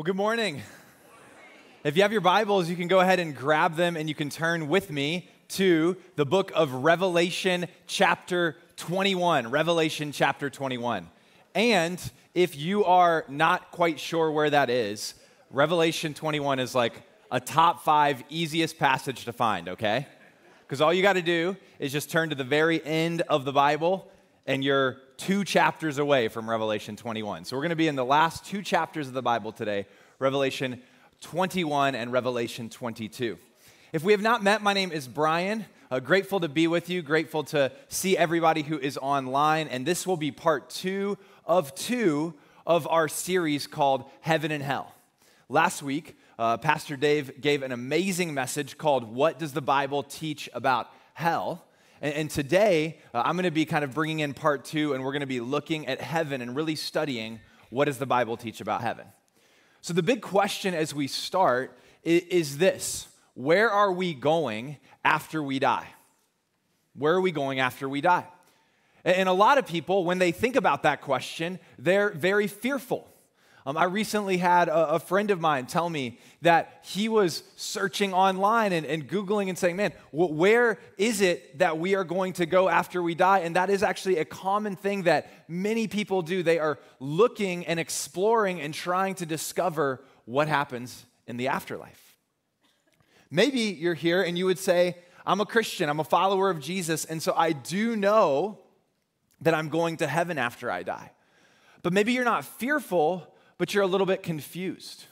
[0.00, 0.62] Well, good morning.
[1.84, 4.30] If you have your Bibles, you can go ahead and grab them and you can
[4.30, 9.50] turn with me to the book of Revelation, chapter 21.
[9.50, 11.06] Revelation, chapter 21.
[11.54, 12.00] And
[12.32, 15.16] if you are not quite sure where that is,
[15.50, 20.06] Revelation 21 is like a top five easiest passage to find, okay?
[20.62, 23.52] Because all you got to do is just turn to the very end of the
[23.52, 24.10] Bible
[24.46, 27.44] and you're two chapters away from Revelation 21.
[27.44, 29.86] So we're going to be in the last two chapters of the Bible today
[30.18, 30.80] Revelation
[31.20, 33.36] 21 and Revelation 22.
[33.92, 35.66] If we have not met, my name is Brian.
[35.90, 39.68] Uh, grateful to be with you, grateful to see everybody who is online.
[39.68, 42.32] And this will be part two of two
[42.66, 44.94] of our series called Heaven and Hell.
[45.50, 50.48] Last week, uh, Pastor Dave gave an amazing message called What Does the Bible Teach
[50.54, 51.62] About Hell?
[52.00, 55.04] And, and today, uh, I'm going to be kind of bringing in part two, and
[55.04, 57.40] we're going to be looking at heaven and really studying
[57.70, 59.06] what does the Bible teach about heaven.
[59.80, 65.42] So, the big question as we start is, is this Where are we going after
[65.42, 65.86] we die?
[66.94, 68.26] Where are we going after we die?
[69.04, 73.09] And a lot of people, when they think about that question, they're very fearful.
[73.66, 78.14] Um, I recently had a, a, friend of mine tell me that he was searching
[78.14, 82.32] online and, and Googling and saying, Man, wh- where is it that we are going
[82.34, 83.40] to go after we die?
[83.40, 86.42] And that is actually a common thing that many people do.
[86.42, 92.16] They are looking and exploring and trying to discover what happens in the afterlife.
[93.30, 97.04] Maybe you're here and you would say, I'm a Christian, I'm a follower of Jesus,
[97.04, 98.58] and so I do know
[99.42, 101.12] that I'm going to heaven after I die.
[101.82, 103.29] But maybe you're not fearful
[103.60, 105.04] but you're a little bit confused.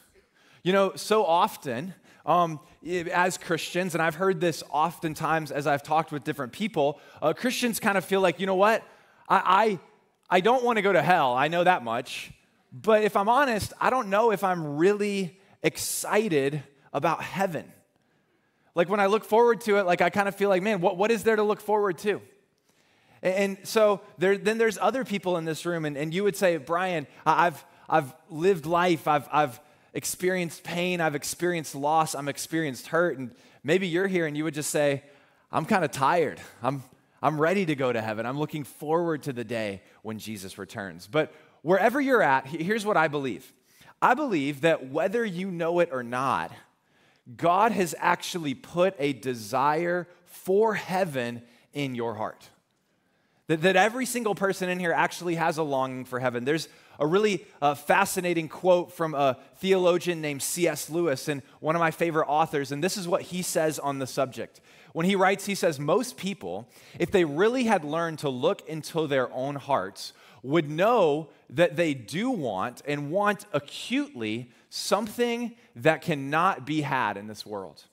[0.63, 1.93] You know, so often,
[2.25, 2.59] um,
[3.13, 7.79] as Christians, and I've heard this oftentimes as I've talked with different people, uh, Christians
[7.79, 8.83] kind of feel like, you know what?
[9.29, 9.79] I,
[10.29, 11.35] I, I don't want to go to hell.
[11.35, 12.31] I know that much.
[12.73, 17.71] But if I'm honest, I don't know if I'm really excited about heaven.
[18.73, 20.97] Like when I look forward to it, like I kind of feel like, man, what,
[20.97, 22.19] what is there to look forward to?
[23.21, 26.57] And so there, then there's other people in this room, and, and you would say,
[26.57, 29.59] Brian, I've, I've lived life, I've, I've
[29.93, 33.17] experienced pain, I've experienced loss, I'm experienced hurt.
[33.17, 33.31] And
[33.63, 35.03] maybe you're here and you would just say,
[35.51, 36.39] I'm kind of tired.
[36.61, 36.83] I'm,
[37.21, 38.25] I'm ready to go to heaven.
[38.25, 41.07] I'm looking forward to the day when Jesus returns.
[41.07, 41.33] But
[41.63, 43.51] wherever you're at, here's what I believe
[44.01, 46.51] I believe that whether you know it or not,
[47.35, 51.41] God has actually put a desire for heaven
[51.73, 52.47] in your heart.
[53.47, 56.45] That, that every single person in here actually has a longing for heaven.
[56.45, 60.89] There's a really uh, fascinating quote from a theologian named C.S.
[60.89, 62.71] Lewis and one of my favorite authors.
[62.71, 64.61] And this is what he says on the subject.
[64.93, 69.07] When he writes, he says, Most people, if they really had learned to look into
[69.07, 76.65] their own hearts, would know that they do want and want acutely something that cannot
[76.65, 77.83] be had in this world.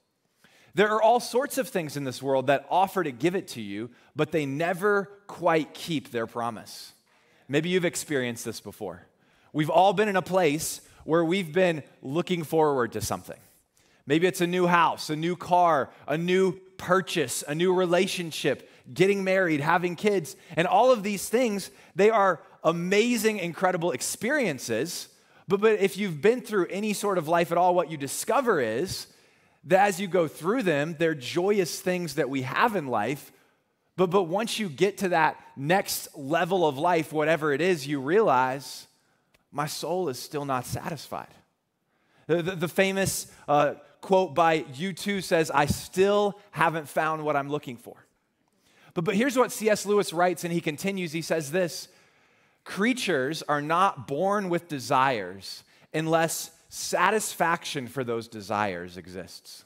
[0.74, 3.62] There are all sorts of things in this world that offer to give it to
[3.62, 6.92] you, but they never quite keep their promise.
[7.48, 9.06] Maybe you've experienced this before.
[9.52, 13.38] We've all been in a place where we've been looking forward to something.
[14.06, 19.24] Maybe it's a new house, a new car, a new purchase, a new relationship, getting
[19.24, 20.36] married, having kids.
[20.56, 25.08] And all of these things, they are amazing, incredible experiences.
[25.48, 28.60] But, but if you've been through any sort of life at all, what you discover
[28.60, 29.06] is
[29.64, 33.32] that as you go through them, they're joyous things that we have in life,
[33.96, 38.00] but, but once you get to that next level of life, whatever it is, you
[38.00, 38.86] realize
[39.50, 41.32] my soul is still not satisfied.
[42.26, 47.48] The, the, the famous uh, quote by U2 says, I still haven't found what I'm
[47.48, 47.96] looking for.
[48.92, 49.86] But, but here's what C.S.
[49.86, 51.12] Lewis writes, and he continues.
[51.12, 51.88] He says this
[52.64, 55.64] Creatures are not born with desires
[55.94, 59.64] unless satisfaction for those desires exists.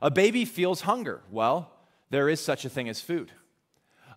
[0.00, 1.22] A baby feels hunger.
[1.30, 1.72] Well,
[2.10, 3.32] there is such a thing as food.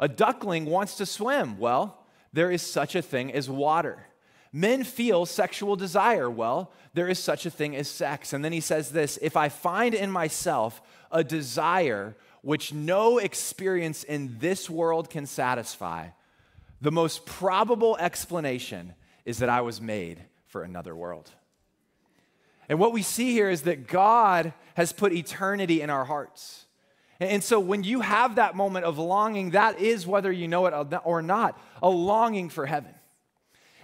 [0.02, 1.58] A duckling wants to swim.
[1.60, 2.04] Well,
[2.34, 4.08] there is such a thing as water.
[4.52, 6.30] Men feel sexual desire.
[6.30, 8.34] Well, there is such a thing as sex.
[8.34, 10.82] And then he says this if I find in myself
[11.12, 16.08] a desire which no experience in this world can satisfy,
[16.82, 21.30] the most probable explanation is that I was made for another world.
[22.68, 26.66] And what we see here is that God has put eternity in our hearts.
[27.22, 30.74] And so when you have that moment of longing, that is, whether you know it
[31.06, 32.96] or not, a longing for heaven.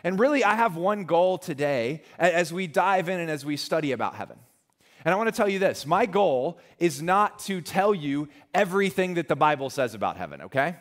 [0.04, 3.92] And really, I have one goal today as we dive in and as we study
[3.92, 4.38] about heaven.
[5.06, 9.14] And I want to tell you this my goal is not to tell you everything
[9.14, 10.76] that the Bible says about heaven, okay?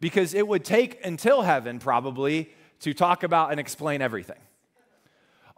[0.00, 2.50] Because it would take until heaven probably
[2.80, 4.38] to talk about and explain everything.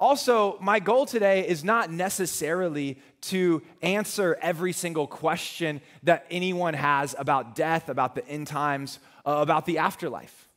[0.02, 7.14] Also, my goal today is not necessarily to answer every single question that anyone has
[7.16, 10.48] about death, about the end times, uh, about the afterlife.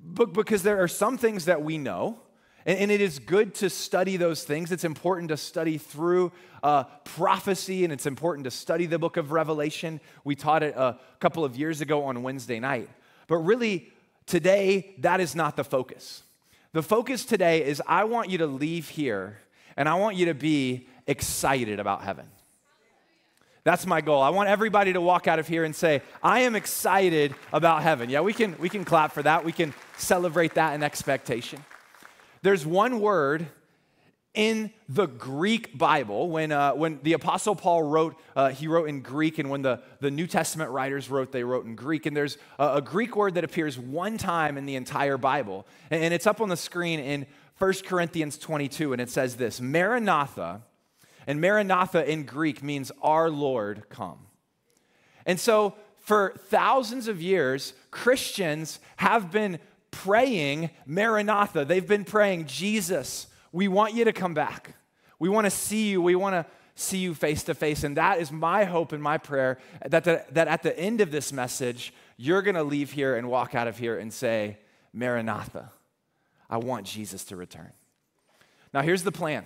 [0.00, 2.18] But because there are some things that we know,
[2.64, 4.72] and, and, it is good to study those things.
[4.72, 6.32] It's important to study through
[6.62, 10.00] uh, prophecy, and it's important to study the book of Revelation.
[10.24, 12.88] We taught it a couple of years ago on Wednesday night.
[13.26, 13.92] But really,
[14.24, 16.22] today, that is not the focus.
[16.72, 19.38] The focus today is I want you to leave here
[19.76, 22.26] and I want you to be excited about heaven.
[23.64, 24.22] That's my goal.
[24.22, 28.08] I want everybody to walk out of here and say, I am excited about heaven.
[28.08, 29.44] Yeah, we can, we can clap for that.
[29.44, 31.64] We can celebrate that in expectation.
[32.42, 33.46] There's one word
[34.38, 39.00] in the Greek Bible, when, uh, when the Apostle Paul wrote, uh, he wrote in
[39.00, 42.06] Greek, and when the, the New Testament writers wrote, they wrote in Greek.
[42.06, 46.04] And there's a, a Greek word that appears one time in the entire Bible, and,
[46.04, 47.26] and it's up on the screen in
[47.58, 50.62] 1 Corinthians 22, and it says this Maranatha,
[51.26, 54.20] and Maranatha in Greek means our Lord come.
[55.26, 59.58] And so, for thousands of years, Christians have been
[59.90, 61.64] praying Maranatha.
[61.64, 63.26] They've been praying, Jesus,
[63.58, 64.76] we want you to come back.
[65.18, 66.00] We want to see you.
[66.00, 66.46] We want to
[66.76, 67.82] see you face to face.
[67.82, 71.10] And that is my hope and my prayer that, the, that at the end of
[71.10, 74.58] this message, you're going to leave here and walk out of here and say,
[74.92, 75.72] Maranatha,
[76.48, 77.72] I want Jesus to return.
[78.72, 79.44] Now, here's the plan.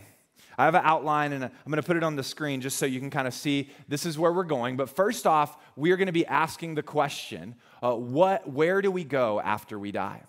[0.59, 2.85] I have an outline and I'm going to put it on the screen just so
[2.85, 4.77] you can kind of see this is where we're going.
[4.77, 8.91] But first off, we are going to be asking the question uh, what, where do
[8.91, 10.21] we go after we die?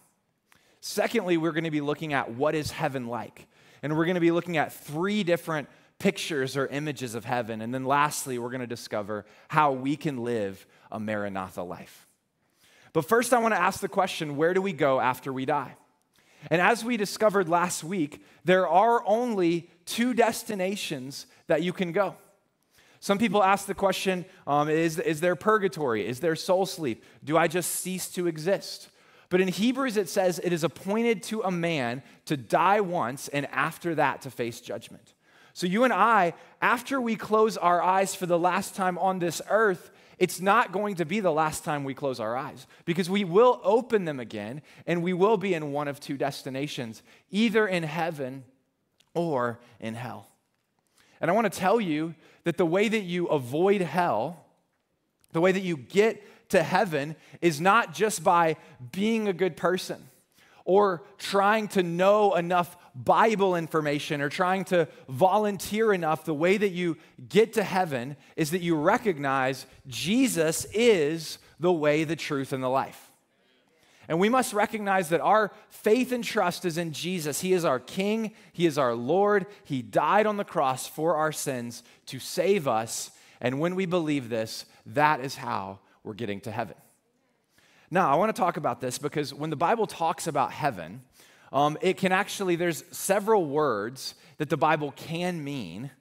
[0.79, 3.47] Secondly, we're going to be looking at what is heaven like?
[3.83, 5.69] And we're going to be looking at three different
[5.99, 7.61] pictures or images of heaven.
[7.61, 12.07] And then lastly, we're going to discover how we can live a Maranatha life.
[12.93, 15.75] But first, I want to ask the question where do we go after we die?
[16.49, 22.15] And as we discovered last week, there are only two destinations that you can go.
[22.99, 26.07] Some people ask the question um, is, is there purgatory?
[26.07, 27.03] Is there soul sleep?
[27.23, 28.89] Do I just cease to exist?
[29.33, 33.47] But in Hebrews, it says it is appointed to a man to die once and
[33.47, 35.15] after that to face judgment.
[35.53, 39.41] So, you and I, after we close our eyes for the last time on this
[39.49, 39.89] earth,
[40.19, 43.59] it's not going to be the last time we close our eyes because we will
[43.63, 47.01] open them again and we will be in one of two destinations,
[47.31, 48.43] either in heaven
[49.15, 50.27] or in hell.
[51.19, 52.13] And I want to tell you
[52.43, 54.45] that the way that you avoid hell,
[55.31, 58.55] the way that you get to heaven is not just by
[58.91, 60.09] being a good person
[60.65, 66.25] or trying to know enough Bible information or trying to volunteer enough.
[66.25, 66.97] The way that you
[67.27, 72.69] get to heaven is that you recognize Jesus is the way, the truth, and the
[72.69, 73.11] life.
[74.07, 77.41] And we must recognize that our faith and trust is in Jesus.
[77.41, 79.47] He is our King, He is our Lord.
[79.63, 83.11] He died on the cross for our sins to save us.
[83.41, 86.75] And when we believe this, that is how we're getting to heaven.
[87.89, 91.01] Now, I want to talk about this because when the Bible talks about heaven,
[91.51, 95.91] um, it can actually, there's several words that the Bible can mean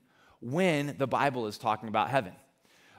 [0.41, 2.33] when the Bible is talking about heaven.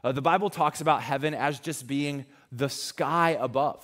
[0.04, 3.84] Uh, the Bible talks about heaven as just being the sky above.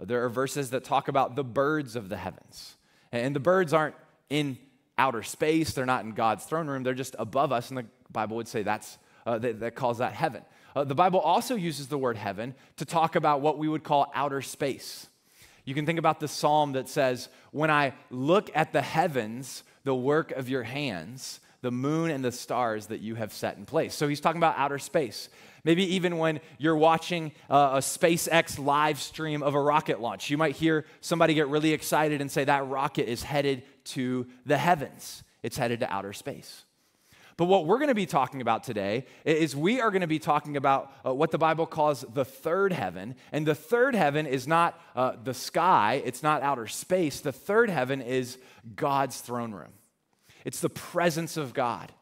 [0.00, 2.74] There are verses that talk about the birds of the heavens.
[3.12, 3.94] And the birds aren't
[4.28, 4.58] in
[4.98, 7.70] outer space, they're not in God's throne room, they're just above us.
[7.70, 10.42] And the Bible would say that's, uh, that, that calls that heaven.
[10.74, 14.10] Uh, the Bible also uses the word heaven to talk about what we would call
[14.14, 15.08] outer space.
[15.64, 19.94] You can think about the psalm that says, When I look at the heavens, the
[19.94, 23.94] work of your hands, the moon and the stars that you have set in place.
[23.94, 25.30] So he's talking about outer space.
[25.64, 30.36] Maybe even when you're watching uh, a SpaceX live stream of a rocket launch, you
[30.36, 35.22] might hear somebody get really excited and say that rocket is headed to the heavens,
[35.42, 36.63] it's headed to outer space.
[37.36, 40.18] But what we're going to be talking about today is we are going to be
[40.18, 43.16] talking about uh, what the Bible calls the third heaven.
[43.32, 47.20] And the third heaven is not uh, the sky, it's not outer space.
[47.20, 48.38] The third heaven is
[48.76, 49.72] God's throne room,
[50.44, 51.92] it's the presence of God.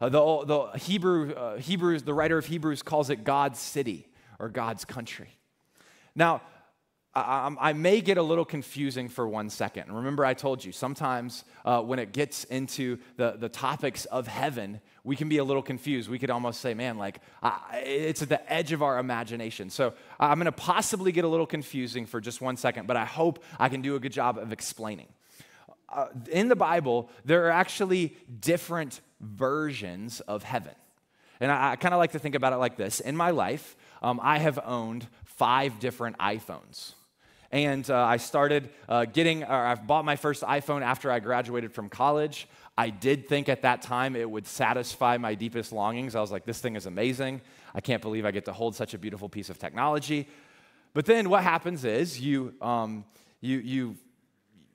[0.00, 4.48] Uh, the, the Hebrew, uh, Hebrews, the writer of Hebrews calls it God's city or
[4.48, 5.38] God's country.
[6.14, 6.42] Now,
[7.16, 9.92] I, I, may get a little confusing for one second.
[9.92, 14.80] Remember, I told you, sometimes uh, when it gets into the, the topics of heaven,
[15.04, 16.10] we can be a little confused.
[16.10, 19.70] We could almost say, man, like, uh, it's at the edge of our imagination.
[19.70, 23.04] So I'm going to possibly get a little confusing for just one second, but I
[23.04, 25.08] hope I can do a good job of explaining.
[25.88, 30.74] Uh, in the Bible, there are actually different versions of heaven.
[31.38, 32.98] And I, I kind of like to think about it like this.
[32.98, 36.94] In my life, um, I have owned five different iPhones.
[37.54, 41.72] And uh, I started uh, getting, or I bought my first iPhone after I graduated
[41.72, 42.48] from college.
[42.76, 46.16] I did think at that time it would satisfy my deepest longings.
[46.16, 47.40] I was like, this thing is amazing.
[47.72, 50.28] I can't believe I get to hold such a beautiful piece of technology.
[50.94, 53.04] But then what happens is you, um,
[53.40, 53.96] you, you,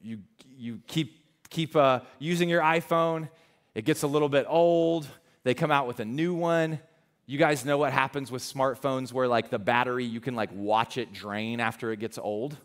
[0.01, 0.19] you,
[0.57, 1.19] you keep,
[1.50, 3.27] keep uh, using your iPhone,
[3.75, 5.05] it gets a little bit old,
[5.43, 6.79] they come out with a new one.
[7.25, 10.98] You guys know what happens with smartphones where like the battery, you can like watch
[10.98, 12.57] it drain after it gets old.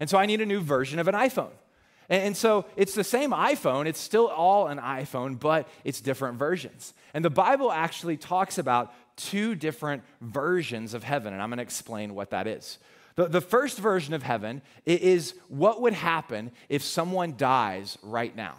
[0.00, 1.52] And so I need a new version of an iPhone.
[2.08, 6.94] And so it's the same iPhone, it's still all an iPhone, but it's different versions.
[7.14, 12.14] And the Bible actually talks about two different versions of heaven, and I'm gonna explain
[12.14, 12.78] what that is.
[13.16, 18.56] The, the first version of heaven is what would happen if someone dies right now.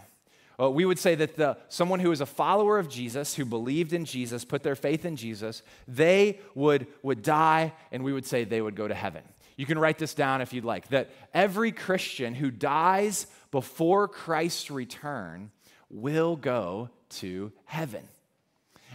[0.58, 3.94] Well, we would say that the, someone who is a follower of Jesus, who believed
[3.94, 8.44] in Jesus, put their faith in Jesus, they would, would die, and we would say
[8.44, 9.22] they would go to heaven.
[9.58, 14.72] You can write this down if you'd like that every Christian who dies before Christ's
[14.72, 15.52] return
[15.90, 18.08] will go to heaven.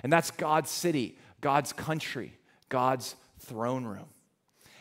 [0.03, 2.33] And that's God's city, God's country,
[2.69, 4.07] God's throne room.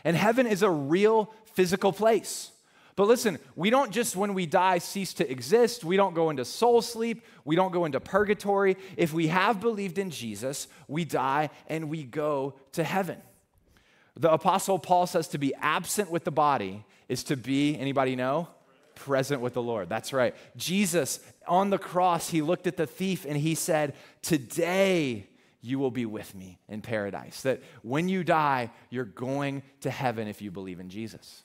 [0.04, 2.52] And heaven is a real physical place.
[2.96, 5.84] But listen, we don't just when we die cease to exist.
[5.84, 7.26] We don't go into soul sleep.
[7.46, 8.78] We don't go into purgatory.
[8.98, 13.18] If we have believed in Jesus, we die and we go to heaven.
[14.18, 18.48] The apostle Paul says to be absent with the body is to be, anybody know?
[18.96, 19.89] Present with the Lord.
[19.89, 20.36] That's right.
[20.58, 25.27] Jesus on the cross, he looked at the thief and he said, Today
[25.62, 27.41] you will be with me in paradise.
[27.44, 31.44] That when you die, you're going to heaven if you believe in Jesus.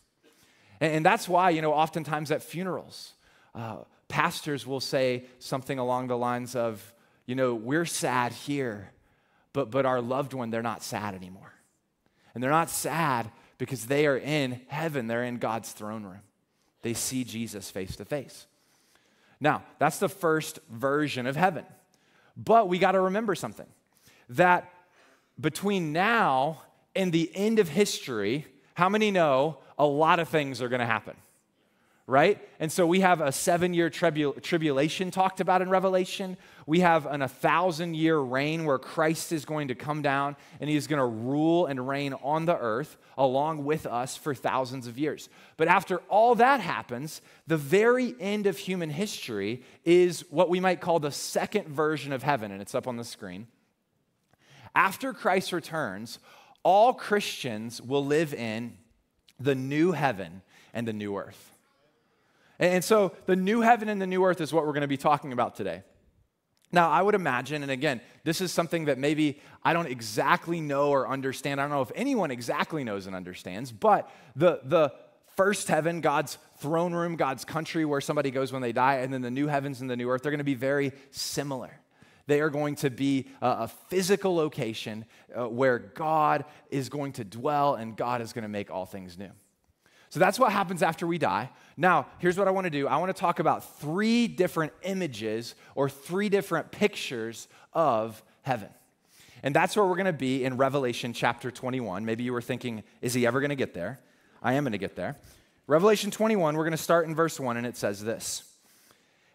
[0.80, 3.14] And, that's why, you know, oftentimes at funerals,
[3.54, 6.92] uh, pastors will say something along the lines of,
[7.24, 8.90] you know, we're sad here,
[9.54, 11.52] but, but our loved one, they're not sad anymore.
[12.36, 16.20] And they're not sad because they are in heaven, they're in God's throne room.
[16.82, 18.46] They see Jesus face to face.
[19.40, 21.64] Now, that's the first version of heaven.
[22.36, 23.64] But we got to remember something
[24.28, 24.70] that
[25.40, 26.60] between now
[26.94, 30.86] and the end of history, how many know a lot of things are going to
[30.86, 31.16] happen?
[32.08, 32.40] Right?
[32.60, 36.36] And so we have a seven year tribu- tribulation talked about in Revelation.
[36.64, 40.70] We have an a thousand year reign where Christ is going to come down and
[40.70, 44.98] he's going to rule and reign on the earth along with us for thousands of
[44.98, 45.28] years.
[45.56, 50.80] But after all that happens, the very end of human history is what we might
[50.80, 53.48] call the second version of heaven, and it's up on the screen.
[54.76, 56.20] After Christ returns,
[56.62, 58.76] all Christians will live in
[59.40, 61.55] the new heaven and the new earth.
[62.58, 64.96] And so the new heaven and the new earth is what we're going to be
[64.96, 65.82] talking about today.
[66.72, 70.90] Now, I would imagine, and again, this is something that maybe I don't exactly know
[70.90, 71.60] or understand.
[71.60, 74.92] I don't know if anyone exactly knows and understands, but the, the
[75.36, 79.22] first heaven, God's throne room, God's country where somebody goes when they die, and then
[79.22, 81.80] the new heavens and the new earth, they're going to be very similar.
[82.26, 87.76] They are going to be a, physical location uh, where God is going to dwell
[87.76, 89.30] and God is going to make all things new.
[90.16, 91.50] So that's what happens after we die.
[91.76, 95.54] Now, here's what I want to do I want to talk about three different images
[95.74, 98.70] or three different pictures of heaven.
[99.42, 102.06] And that's where we're going to be in Revelation chapter 21.
[102.06, 104.00] Maybe you were thinking, is he ever going to get there?
[104.42, 105.18] I am going to get there.
[105.66, 108.42] Revelation 21, we're going to start in verse 1, and it says this.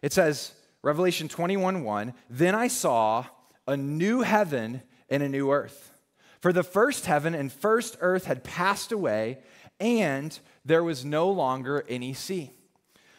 [0.01, 3.25] It says, Revelation 21 1, then I saw
[3.67, 5.91] a new heaven and a new earth.
[6.39, 9.37] For the first heaven and first earth had passed away,
[9.79, 12.51] and there was no longer any sea.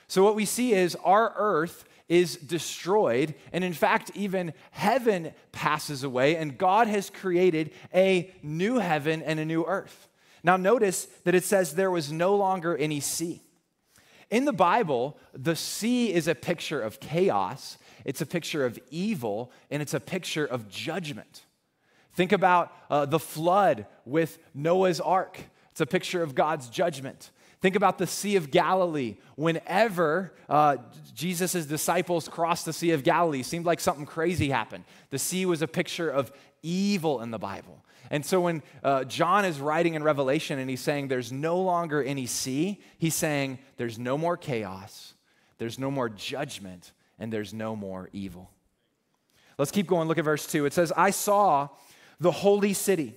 [0.08, 6.04] So, what we see is our earth is destroyed, and in fact, even heaven passes
[6.04, 10.08] away, and God has created a new heaven and a new earth.
[10.44, 13.42] Now, notice that it says there was no longer any sea.
[14.30, 19.52] In the Bible, the sea is a picture of chaos, it's a picture of evil,
[19.70, 21.44] and it's a picture of judgment.
[22.14, 25.38] Think about uh, the flood with Noah's ark.
[25.73, 27.31] It's a picture of God's judgment.
[27.61, 29.17] Think about the Sea of Galilee.
[29.37, 30.79] Whenever uh,
[31.14, 34.85] Jesus' disciples crossed the Sea of Galilee, seemed like something crazy happened.
[35.11, 37.85] The sea was a picture of evil in the Bible.
[38.11, 42.02] And so when uh, John is writing in Revelation and he's saying there's no longer
[42.02, 45.14] any sea, he's saying there's no more chaos,
[45.59, 48.50] there's no more judgment, and there's no more evil.
[49.57, 50.09] Let's keep going.
[50.09, 50.67] Look at verse 2.
[50.67, 51.69] It says, I saw
[52.19, 53.17] the holy city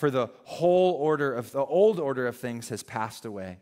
[0.00, 3.58] for the whole order of the old order of things has passed away.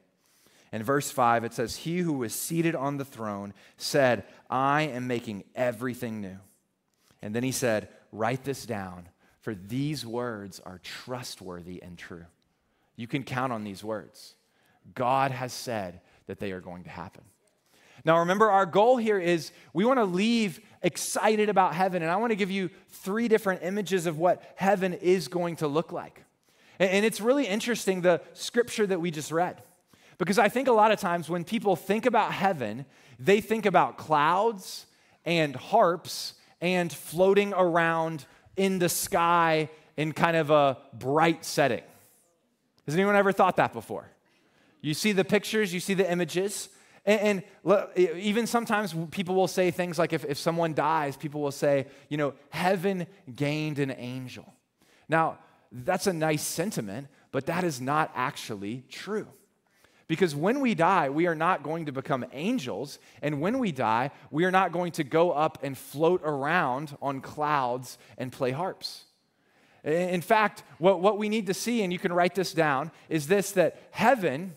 [0.73, 5.09] In verse 5, it says, He who was seated on the throne said, I am
[5.09, 6.38] making everything new.
[7.23, 9.09] And then he said, Write this down,
[9.40, 12.26] for these words are trustworthy and true.
[12.95, 14.37] You can count on these words.
[14.95, 17.25] God has said that they are going to happen.
[18.04, 22.16] Now, remember, our goal here is we want to leave excited about heaven, and I
[22.16, 26.23] want to give you three different images of what heaven is going to look like.
[26.78, 29.62] And it's really interesting, the scripture that we just read,
[30.16, 32.87] because I think a lot of times when people think about heaven,
[33.18, 34.87] they think about clouds
[35.25, 41.82] and harps and floating around in the sky in kind of a bright setting.
[42.87, 44.08] Has anyone ever thought that before?
[44.80, 46.68] You see the pictures, you see the images.
[47.04, 47.42] And,
[47.97, 52.16] even sometimes people will say things like if, if someone dies, people will say, you
[52.16, 54.52] know, heaven gained an angel.
[55.08, 55.38] Now,
[55.70, 59.26] that's a nice sentiment, but that is not actually true.
[60.06, 62.98] Because when we die, we are not going to become angels.
[63.20, 67.20] And when we die, we are not going to go up and float around on
[67.20, 69.04] clouds and play harps.
[69.84, 73.26] In fact, what, what we need to see, and you can write this down, is
[73.26, 74.54] this that heaven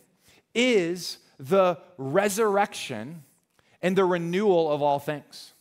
[0.55, 3.23] is the resurrection
[3.81, 5.53] and the renewal of all things.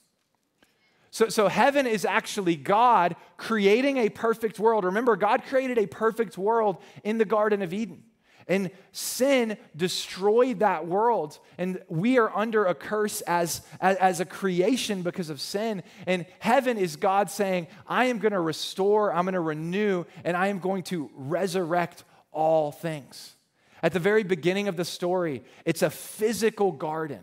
[1.11, 4.85] So, so heaven is actually God creating a perfect world.
[4.85, 8.05] Remember, God created a perfect world in the Garden of Eden.
[8.47, 11.39] And sin destroyed that world.
[11.57, 15.85] And we are under a curse as, as, as, a creation because of sin.
[16.07, 20.37] And heaven is God saying, I am going to restore, I'm going to renew, and
[20.37, 22.03] I am going to resurrect
[22.33, 23.37] all things.
[23.85, 27.21] At the very beginning of the story, it's a physical garden.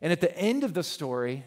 [0.00, 1.44] And at the end of the story,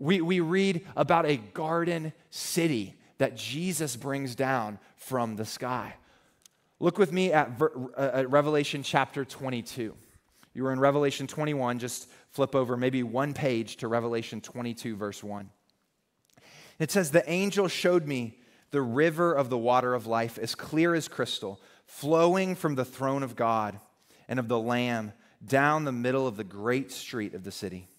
[0.00, 5.94] we, we read about a garden city that Jesus brings down from the sky.
[6.78, 9.94] Look with me at, uh, at Revelation chapter 22.
[10.54, 15.22] You were in Revelation 21, just flip over maybe one page to Revelation 22, verse
[15.22, 15.50] 1.
[16.78, 18.38] It says, The angel showed me
[18.70, 23.22] the river of the water of life, as clear as crystal flowing from the throne
[23.22, 23.78] of God
[24.28, 25.12] and of the Lamb
[25.44, 27.89] down the middle of the great street of the city.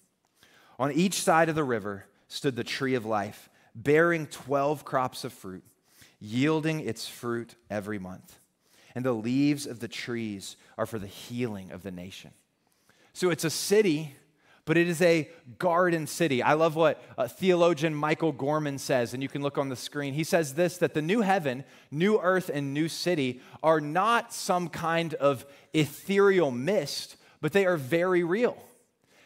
[0.78, 5.32] On each side of the river stood the tree of life, bearing 12 crops of
[5.32, 5.64] fruit,
[6.20, 8.38] yielding its fruit every month.
[8.94, 12.30] And the leaves of the trees are for the healing of the nation.
[13.12, 14.14] So it's a city
[14.64, 16.42] but it is a garden city.
[16.42, 20.14] I love what uh, theologian Michael Gorman says, and you can look on the screen.
[20.14, 24.68] He says this that the new heaven, new earth, and new city are not some
[24.68, 28.56] kind of ethereal mist, but they are very real.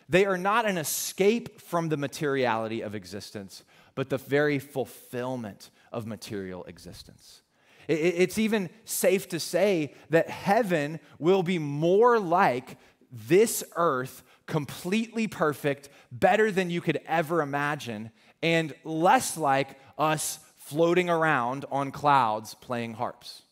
[0.08, 3.64] They are not an escape from the materiality of existence,
[3.94, 7.42] but the very fulfillment of material existence.
[7.88, 12.78] It's even safe to say that heaven will be more like
[13.12, 18.10] this earth completely perfect, better than you could ever imagine,
[18.42, 23.42] and less like us floating around on clouds playing harps.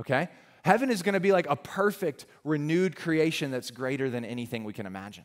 [0.00, 0.28] Okay?
[0.64, 4.72] Heaven is going to be like a perfect, renewed creation that's greater than anything we
[4.72, 5.24] can imagine.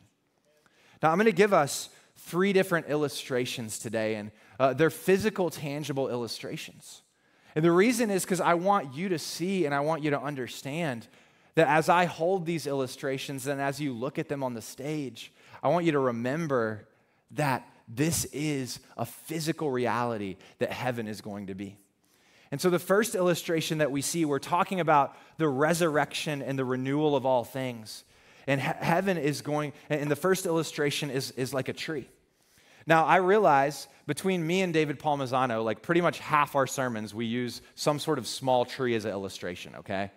[1.02, 6.08] Now, I'm going to give us three different illustrations today, and uh, they're physical, tangible
[6.08, 7.02] illustrations.
[7.54, 10.20] And the reason is because I want you to see and I want you to
[10.20, 11.08] understand
[11.54, 15.32] that as I hold these illustrations and as you look at them on the stage,
[15.62, 16.88] I want you to remember
[17.32, 21.76] that this is a physical reality that heaven is going to be.
[22.50, 26.64] And so, the first illustration that we see, we're talking about the resurrection and the
[26.64, 28.04] renewal of all things.
[28.46, 32.08] And he- heaven is going, and the first illustration is, is like a tree.
[32.86, 37.26] Now, I realize between me and David Palmisano, like pretty much half our sermons, we
[37.26, 40.10] use some sort of small tree as an illustration, okay?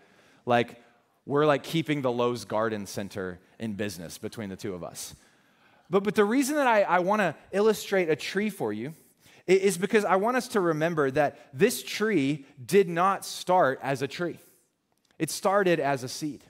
[0.45, 0.81] Like,
[1.25, 5.15] we're like keeping the Lowe's Garden Center in business between the two of us.
[5.89, 8.93] But, but the reason that I, I want to illustrate a tree for you
[9.47, 14.07] is because I want us to remember that this tree did not start as a
[14.07, 14.39] tree,
[15.19, 16.43] it started as a seed.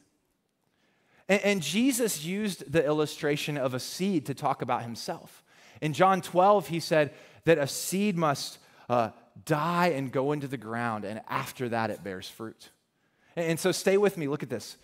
[1.27, 5.43] And, and Jesus used the illustration of a seed to talk about himself.
[5.81, 7.13] In John 12, he said
[7.45, 8.59] that a seed must
[8.89, 9.09] uh,
[9.45, 12.69] die and go into the ground, and after that, it bears fruit.
[13.35, 14.77] And so stay with me, look at this.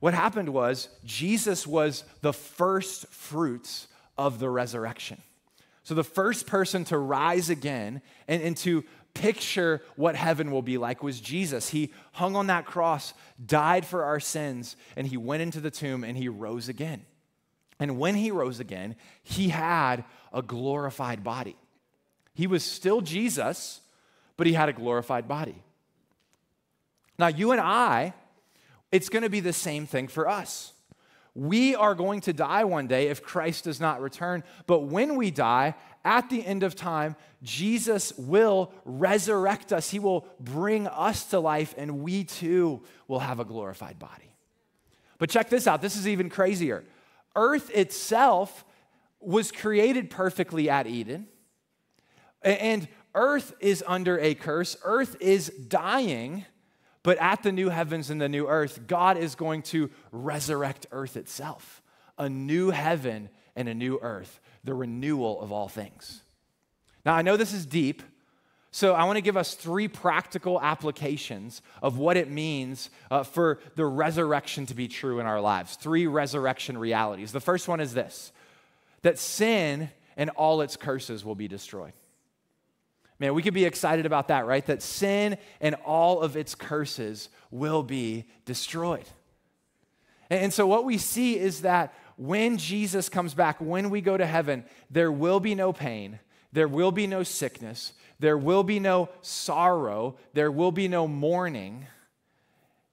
[0.00, 3.86] What happened was Jesus was the first fruits
[4.18, 5.22] of the resurrection.
[5.84, 10.78] So the first person to rise again and, and to picture what heaven will be
[10.78, 11.68] like was Jesus.
[11.68, 16.04] He hung on that cross, died for our sins, and he went into the tomb
[16.04, 17.04] and he rose again.
[17.78, 21.56] And when he rose again, he had a glorified body.
[22.34, 23.80] He was still Jesus,
[24.36, 25.62] but he had a glorified body.
[27.18, 28.14] Now, you and I,
[28.90, 30.72] it's going to be the same thing for us.
[31.34, 34.44] We are going to die one day if Christ does not return.
[34.66, 39.90] But when we die, at the end of time, Jesus will resurrect us.
[39.90, 44.34] He will bring us to life, and we too will have a glorified body.
[45.18, 46.84] But check this out this is even crazier.
[47.36, 48.64] Earth itself
[49.20, 51.28] was created perfectly at Eden,
[52.42, 54.76] and earth is under a curse.
[54.82, 56.44] Earth is dying,
[57.04, 61.16] but at the new heavens and the new earth, God is going to resurrect earth
[61.16, 61.82] itself
[62.18, 66.22] a new heaven and a new earth, the renewal of all things.
[67.04, 68.02] Now, I know this is deep,
[68.70, 73.58] so I want to give us three practical applications of what it means uh, for
[73.74, 75.76] the resurrection to be true in our lives.
[75.76, 77.32] Three resurrection realities.
[77.32, 78.32] The first one is this
[79.02, 81.92] that sin and all its curses will be destroyed.
[83.18, 84.64] Man, we could be excited about that, right?
[84.66, 89.04] That sin and all of its curses will be destroyed.
[90.30, 94.26] And so, what we see is that when Jesus comes back, when we go to
[94.26, 96.18] heaven, there will be no pain,
[96.52, 101.86] there will be no sickness, there will be no sorrow, there will be no mourning.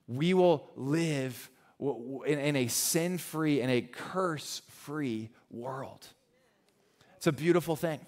[0.07, 6.05] We will live in a sin free and a curse free world.
[7.17, 7.99] It's a beautiful thing.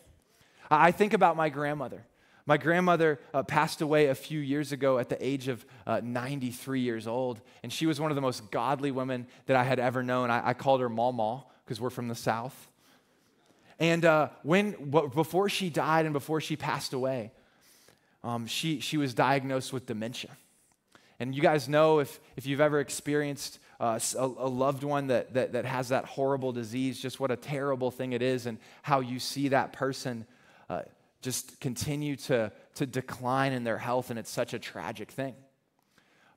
[0.69, 2.05] I think about my grandmother.
[2.45, 6.81] My grandmother uh, passed away a few years ago at the age of uh, 93
[6.81, 10.03] years old, and she was one of the most godly women that I had ever
[10.03, 10.29] known.
[10.31, 12.69] I, I called her Mama because we're from the South.
[13.79, 17.31] And uh, when, before she died and before she passed away,
[18.23, 20.31] um, she, she was diagnosed with dementia.
[21.19, 25.33] And you guys know if, if you've ever experienced uh, a, a, loved one that,
[25.33, 28.99] that, that has that horrible disease, just what a terrible thing it is, and how
[28.99, 30.25] you see that person
[30.69, 30.81] uh,
[31.21, 35.35] just continue to, to decline in their health, and it's such a tragic thing.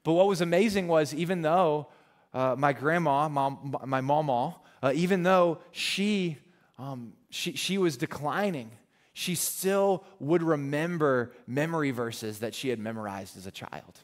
[0.03, 1.89] But what was amazing was even though
[2.35, 6.37] uh, my grandma, mom, my mama, uh, even though she,
[6.79, 8.71] um, she, she was declining,
[9.15, 14.01] she still would remember memory verses that she had memorized as a child.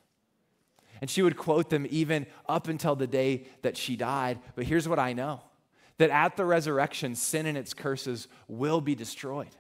[1.00, 4.38] And she would quote them even up until the day that she died.
[4.54, 5.42] But here's what I know
[5.98, 9.54] that at the resurrection, sin and its curses will be destroyed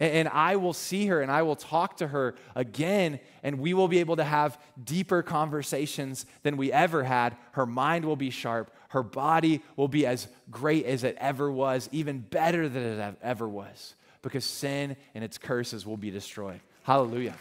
[0.00, 3.88] and I will see her and I will talk to her again, and we will
[3.88, 7.36] be able to have deeper conversations than we ever had.
[7.52, 11.88] Her mind will be sharp, her body will be as great as it ever was,
[11.92, 16.60] even better than it ever was, because sin and its curses will be destroyed.
[16.82, 17.36] Hallelujah.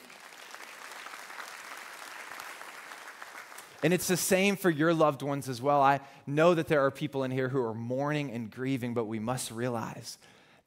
[3.81, 5.81] And it's the same for your loved ones as well.
[5.81, 9.19] I know that there are people in here who are mourning and grieving, but we
[9.19, 10.17] must realize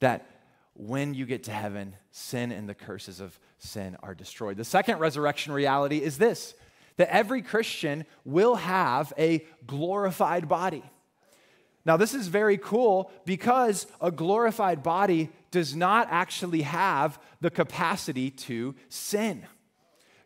[0.00, 0.26] that
[0.74, 4.56] when you get to heaven, sin and the curses of sin are destroyed.
[4.56, 6.54] The second resurrection reality is this
[6.96, 10.84] that every Christian will have a glorified body.
[11.84, 18.30] Now, this is very cool because a glorified body does not actually have the capacity
[18.30, 19.46] to sin.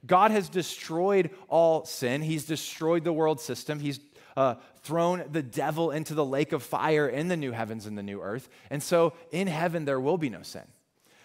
[0.04, 2.22] God has destroyed all sin.
[2.22, 3.80] He's destroyed the world system.
[3.80, 4.00] He's
[4.36, 8.02] uh, thrown the devil into the lake of fire in the new heavens and the
[8.02, 8.48] new earth.
[8.70, 10.62] And so in heaven, there will be no sin.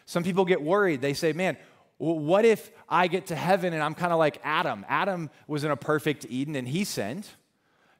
[0.05, 1.01] Some people get worried.
[1.01, 1.57] They say, man,
[1.97, 4.85] what if I get to heaven and I'm kind of like Adam?
[4.89, 7.27] Adam was in a perfect Eden and he sinned.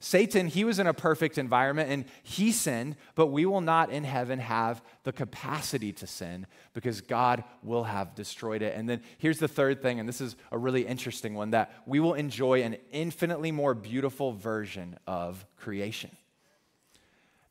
[0.04, 4.04] Satan, he was in a perfect environment and he sinned, but we will not in
[4.04, 8.76] heaven have the capacity to sin because God will have destroyed it.
[8.76, 12.00] And then here's the third thing, and this is a really interesting one that we
[12.00, 16.10] will enjoy an infinitely more beautiful version of creation.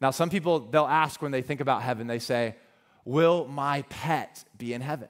[0.00, 2.56] Now, some people, they'll ask when they think about heaven, they say,
[3.04, 5.08] Will my pet be in heaven?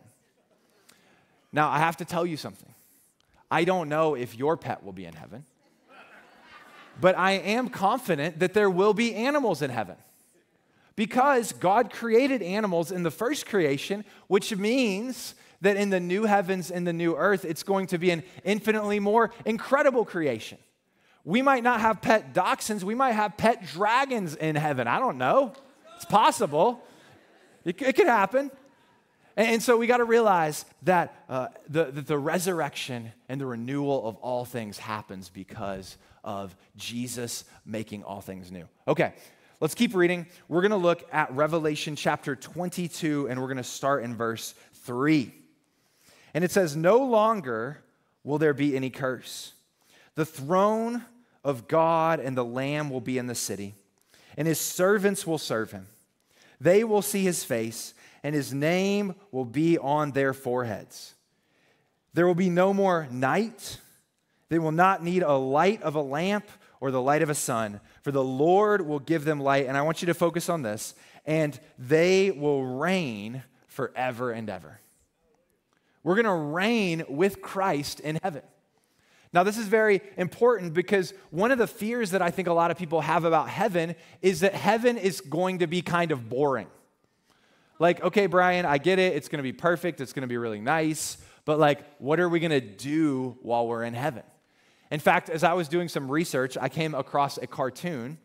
[1.53, 2.74] Now, I have to tell you something.
[3.50, 5.46] I don't know if your pet will be in heaven
[7.00, 9.96] but I am confident that there will be animals in heaven.
[10.96, 16.70] Because God created animals in the first creation, which means that in the new heavens
[16.70, 20.59] and the new earth, it's going to be an infinitely more incredible creation.
[21.24, 24.88] We might not have pet dachshunds, we might have pet dragons in heaven.
[24.88, 25.53] I don't know.
[25.96, 26.83] It's possible.
[27.64, 28.50] It, it could happen.
[29.36, 34.06] And, so we got to realize that uh, the, the, the resurrection and the renewal
[34.06, 38.68] of all things happens because of Jesus making all things new.
[38.88, 39.14] Okay,
[39.60, 40.26] let's keep reading.
[40.48, 44.54] We're going to look at Revelation chapter 22, and we're going to start in verse
[44.74, 45.32] 3.
[46.34, 47.82] And it says, No longer
[48.24, 49.52] will there be any curse.
[50.14, 51.04] The throne
[51.44, 53.74] of God and the Lamb will be in the city,
[54.36, 55.86] and his servants will serve him.
[56.60, 61.14] They will see his face, and his name will be on their foreheads.
[62.12, 63.78] There will be no more night.
[64.48, 66.48] They will not need a light of a lamp
[66.80, 69.66] or the light of a sun, for the Lord will give them light.
[69.66, 70.94] And I want you to focus on this,
[71.26, 74.80] and they will reign forever and ever.
[76.02, 78.42] We're going to reign with Christ in heaven.
[79.33, 82.70] Now, this is very important because one of the fears that I think a lot
[82.70, 86.66] of people have about heaven is that heaven is going to be kind of boring.
[87.80, 89.16] Like, okay, Brian, I get it.
[89.16, 90.00] It's going to be perfect.
[90.00, 91.18] It's going to be really nice.
[91.44, 94.22] But, like, what are we going to do while we're in heaven?
[94.92, 98.18] In fact, as I was doing some research, I came across a cartoon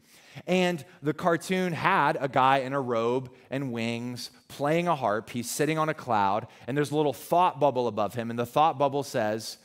[0.48, 5.30] and the cartoon had a guy in a robe and wings playing a harp.
[5.30, 8.30] He's sitting on a cloud, and there's a little thought bubble above him.
[8.30, 9.58] And the thought bubble says,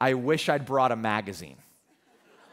[0.00, 1.56] I wish I'd brought a magazine.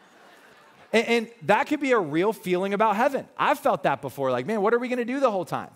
[0.93, 3.25] and, that could be a real feeling about heaven.
[3.37, 4.31] I've felt that before.
[4.31, 5.71] Like, man, what are we to do the whole time?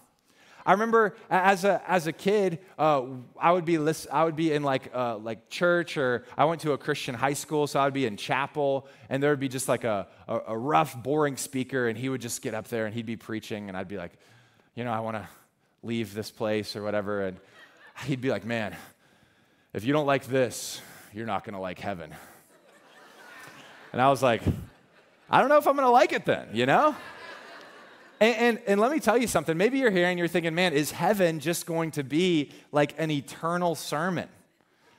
[0.65, 3.03] I remember as a, as a kid, uh,
[3.39, 6.61] I, would be list, I would be in like, uh, like church or I went
[6.61, 9.47] to a Christian high school, so I would be in chapel and there would be
[9.47, 12.87] just like a, a, a rough, boring speaker and he would just get up there
[12.87, 14.13] and he'd be preaching and I'd be like,
[14.73, 15.27] you know, I want to
[15.83, 17.27] leave this place or whatever.
[17.27, 17.37] And
[18.05, 18.75] he'd be like, man,
[19.73, 20.81] if you don't like this,
[21.13, 22.13] you're not going to like heaven.
[23.93, 24.41] And I was like,
[25.29, 26.95] I don't know if I'm going to like it then, you know?
[28.19, 29.57] And, and, and, let me tell you something.
[29.57, 33.11] Maybe you're here and you're thinking, man, is heaven just going to be like an
[33.11, 34.29] eternal sermon?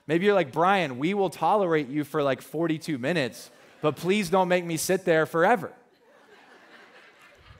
[0.07, 3.51] Maybe you're like, Brian, we will tolerate you for like 42 minutes,
[3.81, 5.73] but please don't make me sit there forever.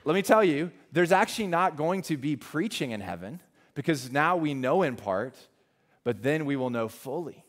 [0.05, 3.41] let me tell you, there's actually not going to be preaching in heaven
[3.73, 5.35] because now we know in part,
[6.03, 7.43] but then we will know fully.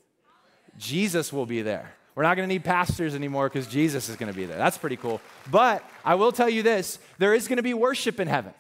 [0.79, 1.93] Jesus will be there.
[2.19, 4.57] We're not going to need pastors anymore because Jesus is going to be there.
[4.59, 5.21] That's pretty cool.
[5.53, 8.53] But I will tell you this there is going to be worship in heaven.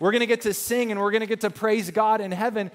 [0.00, 2.32] We're going to get to sing and we're going to get to praise God in
[2.32, 2.72] heaven.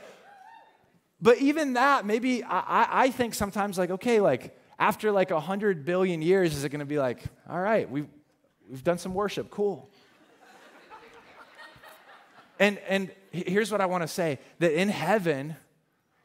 [1.21, 5.83] But even that, maybe I, I think sometimes, like, okay, like after like a hundred
[5.83, 8.07] billion years, is it going to be like, all right, we've,
[8.69, 9.89] we've done some worship, cool.
[12.57, 15.57] and, and here's what I want to say that in heaven,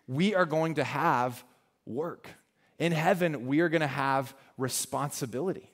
[0.06, 1.42] we are going to have
[1.86, 2.28] work.
[2.80, 5.70] In heaven, we are going to have responsibility.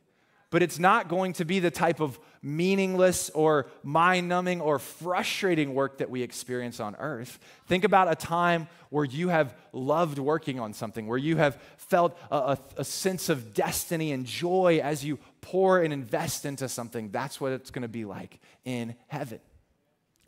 [0.50, 5.74] But it's not going to be the type of meaningless or mind numbing or frustrating
[5.74, 7.38] work that we experience on earth.
[7.66, 12.16] Think about a time where you have loved working on something, where you have felt
[12.30, 17.10] a, a, a, sense of destiny and joy as you pour and invest into something.
[17.10, 19.40] That's what it's going to be like in heaven.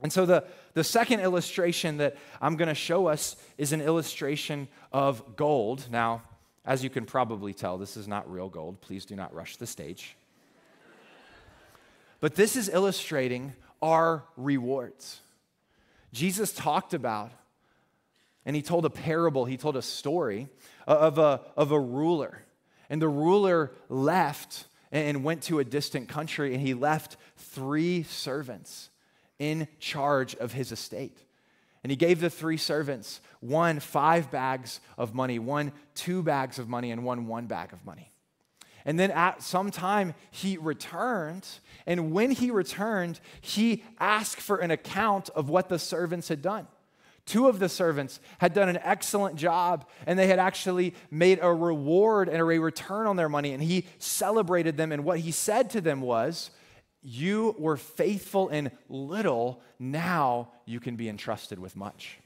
[0.00, 4.68] And so, the, the second illustration that I'm going to show us is an illustration
[4.92, 5.86] of gold.
[5.90, 6.22] Now,
[6.68, 8.82] as you can probably tell, this is not real gold.
[8.82, 10.16] Please do not rush the stage.
[12.20, 15.20] But this is illustrating our rewards.
[16.12, 17.32] Jesus talked about,
[18.44, 20.48] and he told a parable, he told a story
[20.86, 22.42] of a, of a ruler.
[22.90, 28.90] And the ruler left and went to a distant country, and he left three servants
[29.38, 31.16] in charge of his estate.
[31.82, 36.68] And he gave the three servants one five bags of money, one two bags of
[36.68, 38.12] money, and one one bag of money.
[38.84, 41.46] And then at some time, he returned.
[41.86, 46.66] And when he returned, he asked for an account of what the servants had done.
[47.26, 51.52] Two of the servants had done an excellent job, and they had actually made a
[51.52, 53.52] reward and a return on their money.
[53.52, 54.92] And he celebrated them.
[54.92, 56.50] And what he said to them was,
[57.02, 62.18] You were faithful in little, now you can be entrusted with much.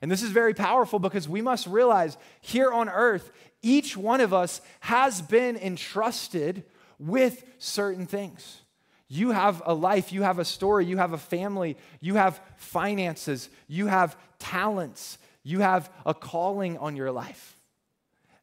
[0.00, 3.30] And this is very powerful because we must realize here on earth,
[3.62, 6.64] each one of us has been entrusted
[6.98, 8.62] with certain things.
[9.08, 13.48] You have a life, you have a story, you have a family, you have finances,
[13.68, 17.56] you have talents, you have a calling on your life.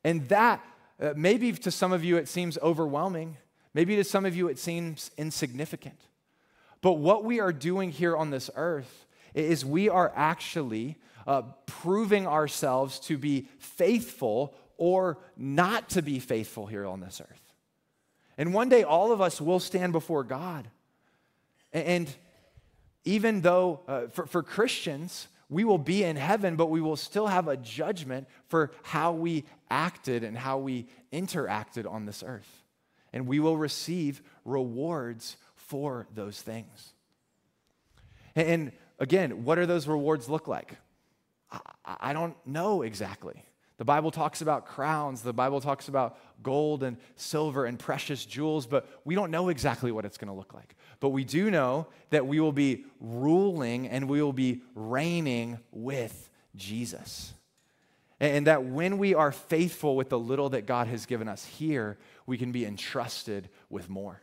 [0.04, 0.64] And that,
[1.02, 3.38] uh, maybe to some of you, it seems overwhelming.
[3.74, 6.00] Maybe to some of you, it seems insignificant.
[6.82, 12.26] But what we are doing here on this earth is we are actually uh, proving
[12.26, 17.42] ourselves to be faithful or not to be faithful here on this earth.
[18.38, 20.70] And one day, all of us will stand before God.
[21.74, 22.10] And
[23.04, 27.28] even though uh, for, for Christians, we will be in heaven, but we will still
[27.28, 32.64] have a judgment for how we acted and how we interacted on this earth.
[33.14, 36.94] And we will receive rewards for those things.
[38.36, 40.78] And again, what do those rewards look like?
[41.84, 43.44] I don't know exactly.
[43.78, 48.68] The Bible talks about crowns, the Bible talks about gold and silver and precious jewels,
[48.68, 50.76] but we don't know exactly what it's going to look like.
[51.00, 56.30] But we do know that we will be ruling and we will be reigning with
[56.58, 57.34] Jesus.
[58.20, 61.98] And that when we are faithful with the little that God has given us here,
[62.26, 64.22] we can be entrusted with more.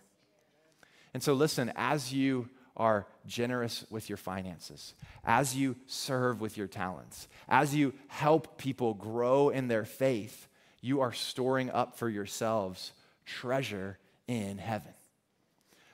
[1.15, 6.67] And so, listen, as you are generous with your finances, as you serve with your
[6.67, 10.47] talents, as you help people grow in their faith,
[10.83, 12.93] you are storing up for yourselves
[13.25, 14.93] treasure in heaven.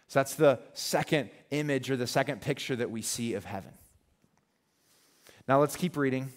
[0.09, 3.73] So that's the second image or the second picture that we see of heaven.
[5.49, 6.31] Now let's keep reading.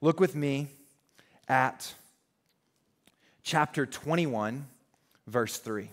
[0.00, 0.68] Look with me
[1.48, 1.94] at
[3.42, 4.66] chapter 21,
[5.26, 5.88] verse 3.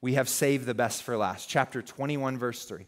[0.00, 1.48] We have saved the best for last.
[1.48, 2.86] Chapter 21, verse 3.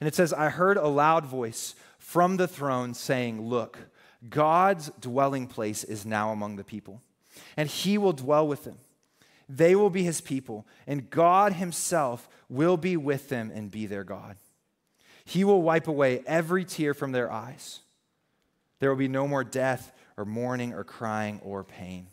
[0.00, 3.78] And it says, I heard a loud voice from the throne saying, Look,
[4.28, 7.02] God's dwelling place is now among the people,
[7.56, 8.78] and he will dwell with them.
[9.48, 14.04] They will be his people, and God himself will be with them and be their
[14.04, 14.36] God.
[15.24, 17.80] He will wipe away every tear from their eyes.
[18.78, 22.08] There will be no more death or mourning or crying or pain.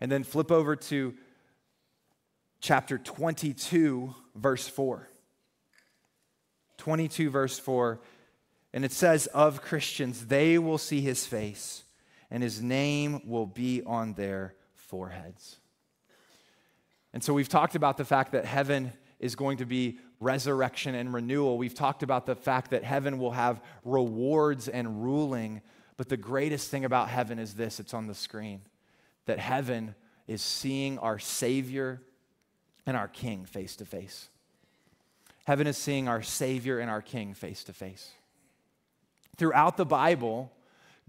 [0.00, 1.14] And then flip over to
[2.60, 5.08] chapter 22, verse 4.
[6.78, 8.00] 22, verse 4.
[8.72, 11.84] And it says of Christians, they will see his face,
[12.30, 15.58] and his name will be on their foreheads.
[17.12, 21.12] And so we've talked about the fact that heaven is going to be resurrection and
[21.12, 21.58] renewal.
[21.58, 25.62] We've talked about the fact that heaven will have rewards and ruling.
[25.98, 28.62] But the greatest thing about heaven is this it's on the screen
[29.26, 29.94] that heaven
[30.26, 32.00] is seeing our Savior
[32.86, 34.30] and our King face to face.
[35.44, 38.12] Heaven is seeing our Savior and our King face to face.
[39.36, 40.52] Throughout the Bible,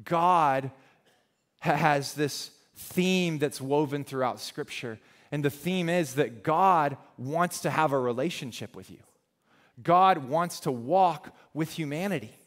[0.04, 0.72] God
[1.60, 5.00] has this theme that's woven throughout Scripture.
[5.32, 9.00] And the theme is that God wants to have a relationship with you,
[9.84, 12.39] God wants to walk with humanity.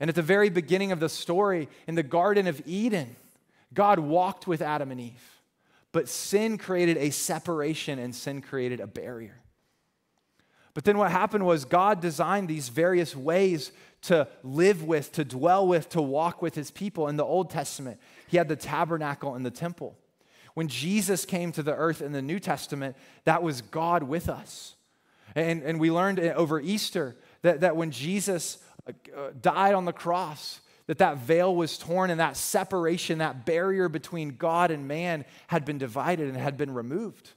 [0.00, 3.16] And at the very beginning of the story, in the Garden of Eden,
[3.74, 5.40] God walked with Adam and Eve.
[5.92, 9.40] But sin created a separation and sin created a barrier.
[10.74, 15.66] But then what happened was God designed these various ways to live with, to dwell
[15.66, 17.08] with, to walk with his people.
[17.08, 19.98] In the Old Testament, he had the tabernacle and the temple.
[20.54, 24.76] When Jesus came to the earth in the New Testament, that was God with us.
[25.34, 30.60] And, and we learned over Easter that, that when Jesus Uh, died on the cross,
[30.86, 35.64] that that veil was torn and that separation, that barrier between God and man had
[35.64, 37.32] been divided and had been removed.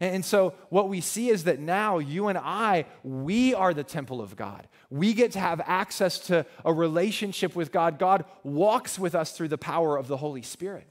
[0.00, 4.22] And so, what we see is that now you and I, we are the temple
[4.22, 4.66] of God.
[4.88, 7.98] We get to have access to a relationship with God.
[7.98, 10.86] God walks with us through the power of the Holy Spirit.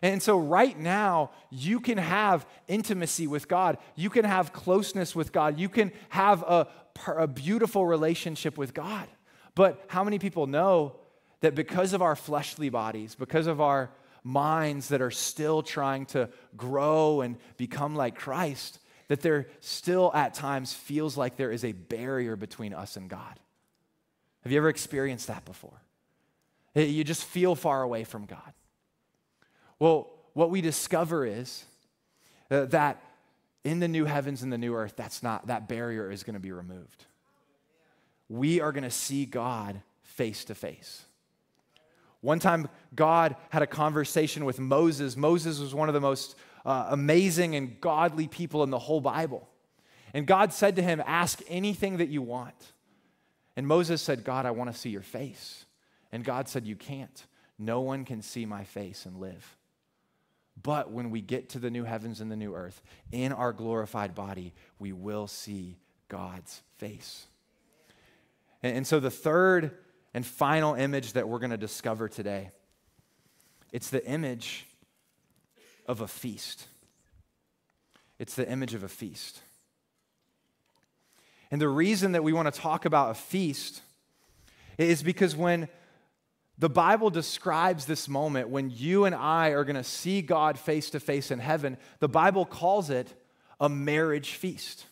[0.00, 3.76] And so, right now, you can have intimacy with God.
[3.94, 5.58] You can have closeness with God.
[5.58, 6.68] You can have a,
[7.06, 9.08] a beautiful relationship with God.
[9.54, 10.96] But how many people know
[11.40, 13.90] that because of our fleshly bodies, because of our
[14.24, 20.34] minds that are still trying to grow and become like Christ, that there still at
[20.34, 23.40] times feels like there is a barrier between us and God.
[24.42, 25.80] Have you ever experienced that before?
[26.74, 28.52] You just feel far away from God.
[29.78, 31.64] Well, what we discover is
[32.50, 33.02] uh, that
[33.68, 36.40] in the new heavens and the new earth, that's not, that barrier is going to
[36.40, 37.04] be removed.
[38.28, 41.02] We are going to see God face to face.
[42.20, 45.16] One time, God had a conversation with Moses.
[45.16, 49.48] Moses was one of the most uh, amazing and godly people in the whole Bible.
[50.14, 52.72] And God said to him, Ask anything that you want.
[53.54, 55.66] And Moses said, God, I want to see your face.
[56.10, 57.26] And God said, You can't.
[57.58, 59.57] No one can see my face and live.
[60.62, 64.14] But when we get to the new heavens and the new earth, in our glorified
[64.14, 65.76] body, we will see
[66.08, 67.26] God's face.
[68.62, 69.76] And, and so the third
[70.14, 72.50] and final image that we're going to discover today.
[73.72, 74.66] It's the image
[75.86, 76.66] of a feast.
[78.18, 79.40] It's the image of a feast.
[81.50, 83.82] And the reason that we want to talk about a feast
[84.76, 85.68] is because when
[86.58, 90.90] the Bible describes this moment when you and I are going to see God face
[90.90, 93.14] to face in heaven, the Bible calls it
[93.60, 94.86] a marriage feast.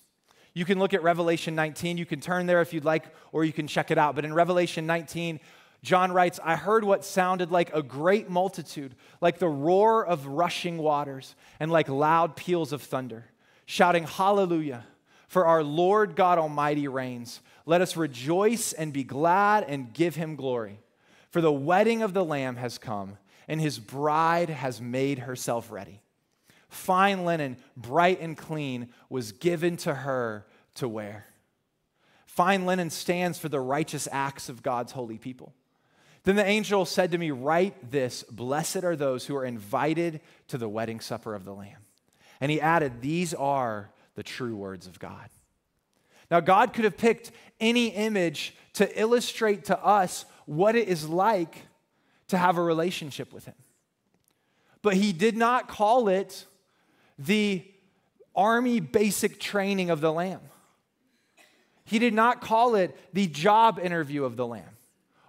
[0.54, 1.98] You can look at Revelation 19.
[1.98, 4.14] You can turn there if you'd like, or you can check it out.
[4.14, 5.40] But in Revelation 19,
[5.82, 10.78] John writes, I heard what sounded like a great multitude, like the roar of rushing
[10.78, 13.26] waters, and like loud peals of thunder,
[13.66, 14.84] shouting, Hallelujah!
[15.28, 17.40] For our Lord God Almighty reigns.
[17.66, 20.78] Let us rejoice and be glad and give him glory.
[21.30, 23.18] For the wedding of the Lamb has come,
[23.48, 26.02] and his bride has made herself ready.
[26.68, 31.26] Fine linen, bright and clean, was given to her to wear.
[32.26, 35.54] Fine linen stands for the righteous acts of God's holy people.
[36.24, 40.58] Then the angel said to me, Write this Blessed are those who are invited to
[40.58, 41.86] the wedding supper of the Lamb.
[42.40, 45.30] And he added, These are the true words of God.
[46.30, 51.66] Now, God could have picked any image to illustrate to us what it is like
[52.28, 53.54] to have a relationship with Him.
[54.82, 56.46] But He did not call it
[57.18, 57.64] the
[58.34, 60.40] army basic training of the Lamb.
[61.84, 64.76] He did not call it the job interview of the Lamb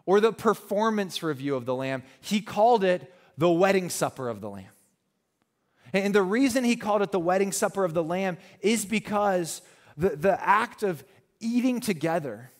[0.06, 2.02] or the performance review of the Lamb.
[2.20, 4.66] He called it the wedding supper of the Lamb.
[5.94, 9.62] And the reason he called it the wedding supper of the Lamb is because
[9.96, 11.04] the, the act of
[11.40, 12.52] eating together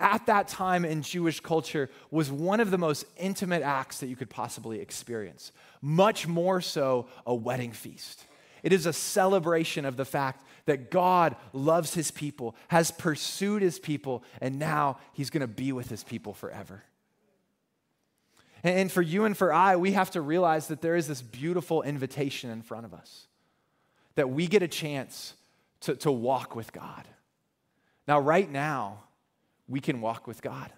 [0.00, 4.16] at that time in Jewish culture was one of the most intimate acts that you
[4.16, 8.24] could possibly experience, much more so a wedding feast.
[8.62, 13.78] It is a celebration of the fact that God loves his people, has pursued his
[13.78, 16.84] people, and now he's going to be with his people forever.
[18.62, 21.82] And for you and for I, we have to realize that there is this beautiful
[21.82, 23.26] invitation in front of us,
[24.16, 25.34] that we get a chance
[25.80, 27.06] to, to walk with God.
[28.08, 29.04] Now, right now,
[29.68, 30.72] we can walk with God.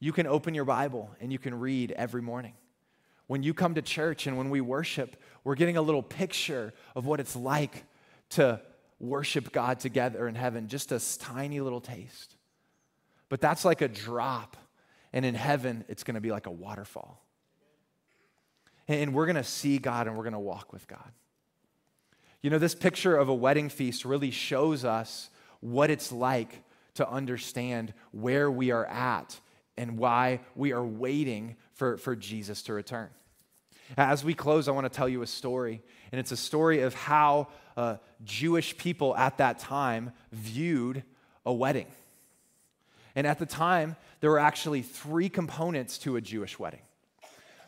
[0.00, 2.54] You can open your Bible and you can read every morning.
[3.28, 7.06] When you come to church and when we worship, we're getting a little picture of
[7.06, 7.84] what it's like
[8.30, 8.60] to
[8.98, 12.36] worship God together in heaven, just a tiny little taste.
[13.28, 14.56] But that's like a drop
[15.12, 17.22] and in heaven, it's to be like a waterfall.
[18.88, 21.12] And we're to see God and we're to walk with God.
[22.40, 25.30] You know, this picture of a wedding feast really shows us
[25.60, 26.64] what it's like
[26.94, 29.38] to understand where we are at
[29.76, 33.08] and why we are waiting for, for Jesus to return.
[33.96, 35.82] As we close, I want to tell you a story,
[36.12, 41.02] and it's a story of how uh, Jewish people at that time viewed
[41.44, 41.86] a wedding.
[43.14, 46.80] And at the time, there were actually three components to a Jewish wedding.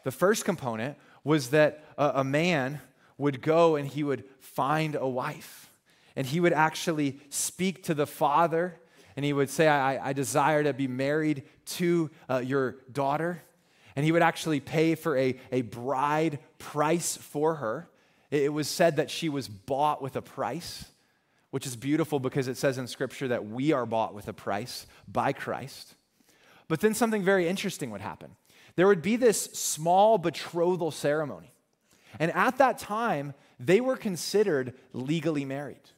[0.04, 2.80] The first component was that a, a man
[3.18, 5.70] would go and he would find a wife.
[6.16, 8.78] And he would actually speak to the father
[9.16, 13.42] and he would say, I, I desire to be married to uh, your daughter.
[13.96, 17.88] And he would actually pay for a, a bride price for her.
[18.30, 20.86] It was said that she was bought with a price
[21.54, 24.88] which is beautiful because it says in Scripture that we are bought with a price
[25.06, 25.94] by Christ.
[26.66, 28.34] But then something very interesting would happen.
[28.74, 31.54] There would be this small betrothal ceremony.
[32.18, 35.90] And at that time, they were considered legally married.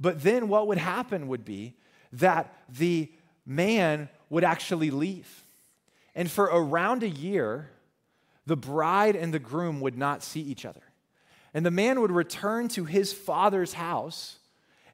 [0.00, 1.76] But then what would happen would be
[2.12, 3.10] that the
[3.46, 5.44] man would actually leave.
[6.14, 7.70] And for around a year,
[8.46, 10.82] the bride and the groom would not see each other.
[11.54, 14.38] And the man would return to his father's house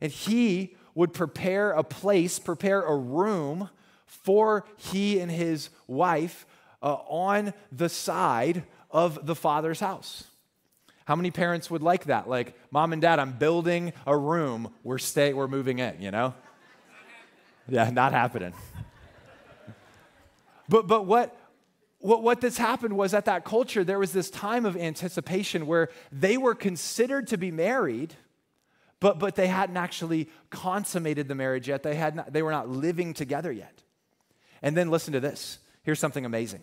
[0.00, 3.70] and he would prepare a place, prepare a room
[4.06, 6.46] for he and his wife
[6.82, 10.24] uh, on the side of the father's house.
[11.04, 12.28] How many parents would like that?
[12.28, 14.72] Like, mom and dad, I'm building a room.
[14.82, 16.34] We're stay, we're moving in, you know?
[17.68, 18.52] Yeah, not happening.
[20.68, 21.36] But but what
[21.98, 25.88] what, what this happened was at that culture, there was this time of anticipation where
[26.12, 28.14] they were considered to be married,
[29.00, 31.82] but, but they hadn't actually consummated the marriage yet.
[31.82, 33.82] They, had not, they were not living together yet.
[34.62, 35.58] And then listen to this.
[35.82, 36.62] Here's something amazing.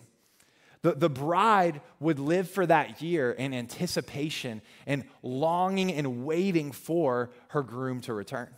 [0.82, 7.30] The, the bride would live for that year in anticipation and longing and waiting for
[7.48, 8.48] her groom to return.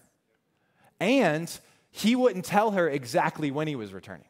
[1.01, 1.49] And
[1.97, 4.26] he wouldn't tell her exactly when he was returning.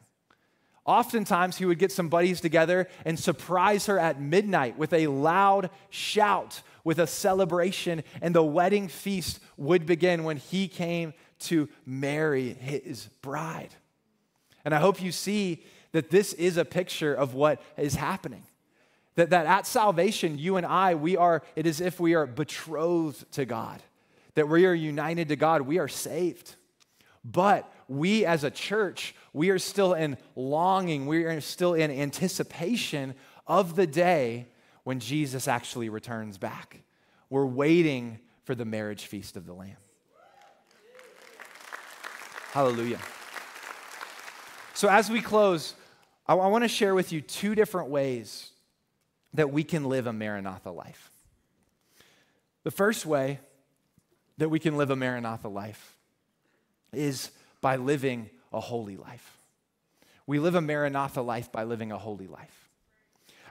[0.85, 5.69] Oftentimes, he would get some buddies together and surprise her at midnight with a loud
[5.89, 12.53] shout with a celebration, and the wedding feast would begin when he came to marry
[12.53, 13.75] his bride.
[14.63, 18.43] And I hope you see that this is a picture of what is happening.
[19.15, 23.29] That, that at salvation, you and I, we are, it is if we are betrothed
[23.33, 23.83] to God,
[24.35, 26.55] that we are united to God, we are saved.
[27.29, 33.15] But we as a church, we are still in longing, we are still in anticipation
[33.45, 34.47] of the day
[34.85, 36.83] when Jesus actually returns back.
[37.29, 39.75] We're waiting for the marriage feast of the Lamb.
[42.53, 42.99] Hallelujah.
[44.73, 45.75] So, as we close,
[46.27, 48.51] I, I want to share with you two different ways
[49.33, 51.11] that we can live a Maranatha life.
[52.63, 53.41] The first way
[54.37, 55.96] that we can live a Maranatha life
[56.93, 57.31] is
[57.61, 59.37] by living a holy life.
[60.25, 62.69] We live a Maranatha life by living a holy life.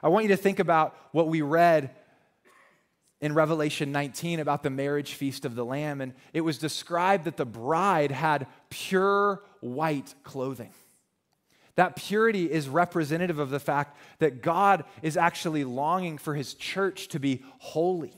[0.03, 1.91] I want you to think about what we read
[3.19, 6.01] in Revelation 19 about the marriage feast of the Lamb.
[6.01, 10.71] And it was described that the bride had pure white clothing.
[11.75, 17.07] That purity is representative of the fact that God is actually longing for his church
[17.09, 18.13] to be holy.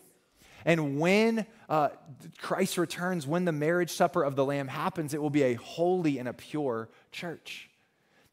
[0.66, 1.89] And when uh,
[2.39, 6.20] Christ returns, when the marriage supper of the Lamb happens, it will be a holy
[6.20, 7.70] and a pure church.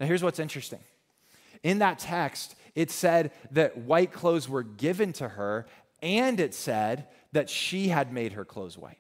[0.01, 0.81] Now, here's what's interesting.
[1.63, 5.67] In that text, it said that white clothes were given to her,
[6.03, 8.99] and it said that she had made her clothes white.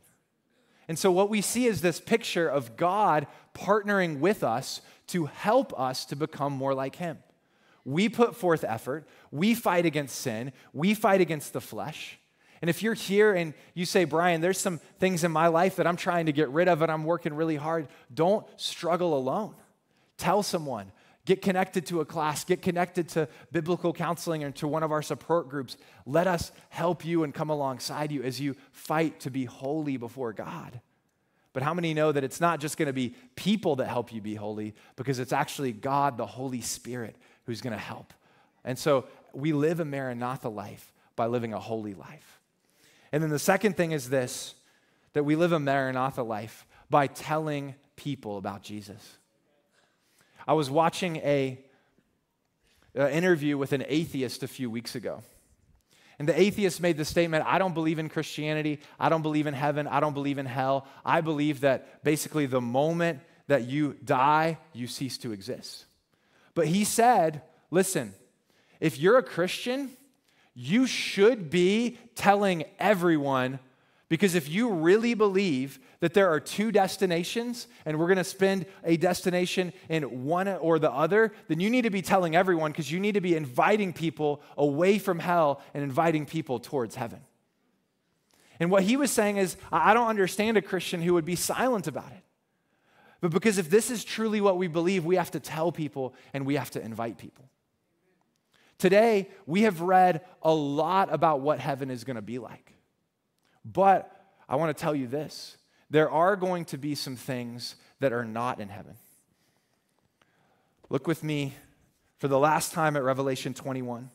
[0.88, 5.78] And so, what we see is this picture of God partnering with us to help
[5.78, 7.18] us to become more like Him.
[7.84, 12.18] We put forth effort, we fight against sin, we fight against the flesh.
[12.60, 15.86] And if you're here and you say, Brian, there's some things in my life that
[15.86, 19.54] I'm trying to get rid of and I'm working really hard, don't struggle alone.
[20.16, 20.92] Tell someone.
[21.26, 25.02] Get connected to a class, get connected to biblical counseling or to one of our
[25.02, 25.76] support groups.
[26.06, 30.32] Let us help you and come alongside you as you fight to be holy before
[30.32, 30.80] God.
[31.52, 34.20] But how many know that it's not just going to be people that help you
[34.20, 38.12] be holy, because it's actually God, the Holy Spirit, who's going to help?
[38.62, 42.35] And so we live a Maranatha life by living a holy life.
[43.12, 44.54] And then the second thing is this
[45.12, 49.16] that we live a Maranatha life by telling people about Jesus.
[50.46, 51.58] I was watching a,
[52.94, 55.22] a interview with an atheist a few weeks ago.
[56.18, 58.80] And the atheist made the statement I don't believe in Christianity.
[58.98, 59.86] I don't believe in heaven.
[59.86, 60.86] I don't believe in hell.
[61.04, 65.84] I believe that basically the moment that you die, you cease to exist.
[66.54, 68.14] But he said, listen,
[68.80, 69.90] if you're a Christian,
[70.58, 73.58] you should be telling everyone
[74.08, 78.64] because if you really believe that there are two destinations and we're going to spend
[78.84, 82.90] a destination in one or the other, then you need to be telling everyone because
[82.90, 87.20] you need to be inviting people away from hell and inviting people towards heaven.
[88.58, 91.86] And what he was saying is, I don't understand a Christian who would be silent
[91.88, 92.22] about it.
[93.20, 96.46] But because if this is truly what we believe, we have to tell people and
[96.46, 97.44] we have to invite people.
[98.78, 102.74] Today, we have read a lot about what heaven is going to be like.
[103.64, 104.10] But
[104.48, 105.56] I want to tell you this
[105.90, 108.94] there are going to be some things that are not in heaven.
[110.88, 111.54] Look with me
[112.18, 114.10] for the last time at Revelation 21.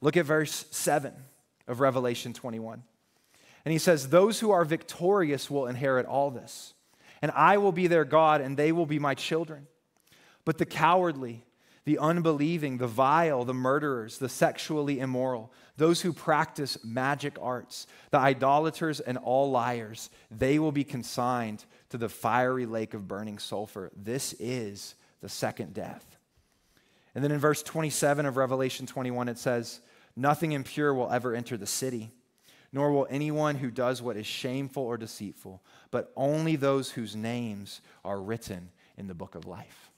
[0.00, 1.12] Look at verse 7
[1.66, 2.82] of Revelation 21.
[3.64, 6.74] And he says, Those who are victorious will inherit all this,
[7.20, 9.66] and I will be their God, and they will be my children.
[10.44, 11.44] But the cowardly,
[11.86, 18.18] the unbelieving, the vile, the murderers, the sexually immoral, those who practice magic arts, the
[18.18, 23.92] idolaters, and all liars, they will be consigned to the fiery lake of burning sulfur.
[23.96, 26.18] This is the second death.
[27.14, 29.80] And then in verse 27 of Revelation 21, it says,
[30.16, 32.10] Nothing impure will ever enter the city,
[32.72, 35.62] nor will anyone who does what is shameful or deceitful,
[35.92, 39.92] but only those whose names are written in the book of life.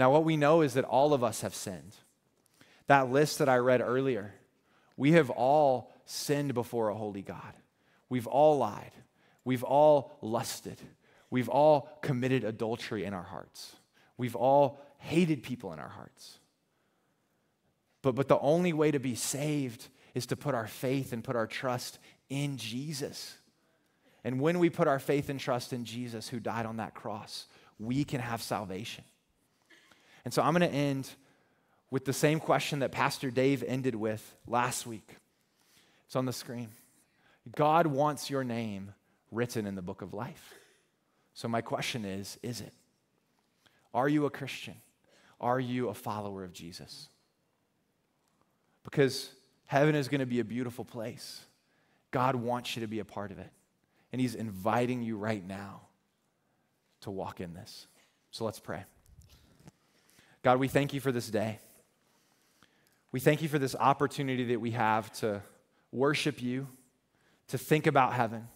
[0.00, 1.94] Now, what we know is that all of us have sinned.
[2.86, 4.32] That list that I read earlier,
[4.96, 7.52] we have all sinned before a holy God.
[8.08, 8.92] We've all lied.
[9.44, 10.78] We've all lusted.
[11.28, 13.76] We've all committed adultery in our hearts.
[14.16, 16.38] We've all hated people in our hearts.
[18.00, 21.36] But, but the only way to be saved is to put our faith and put
[21.36, 21.98] our trust
[22.30, 23.36] in Jesus.
[24.24, 27.48] And when we put our faith and trust in Jesus, who died on that cross,
[27.78, 29.04] we can have salvation.
[30.24, 31.10] And so I'm going to end
[31.90, 35.16] with the same question that Pastor Dave ended with last week.
[36.06, 36.68] It's on the screen.
[37.56, 38.92] God wants your name
[39.30, 40.54] written in the book of life.
[41.34, 42.72] So my question is is it?
[43.94, 44.74] Are you a Christian?
[45.40, 47.08] Are you a follower of Jesus?
[48.84, 49.30] Because
[49.66, 51.40] heaven is going to be a beautiful place.
[52.10, 53.50] God wants you to be a part of it.
[54.12, 55.82] And He's inviting you right now
[57.02, 57.86] to walk in this.
[58.30, 58.84] So let's pray.
[60.42, 61.58] God, we thank you for this day.
[63.12, 65.42] We thank you for this opportunity that we have to
[65.92, 66.68] worship you,
[67.48, 68.48] to think about heaven.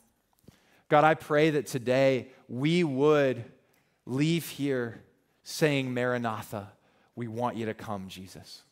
[0.88, 3.44] God, I pray that today we would
[4.06, 5.02] leave here
[5.42, 6.72] saying, Maranatha,
[7.16, 8.62] we want you to come, Jesus.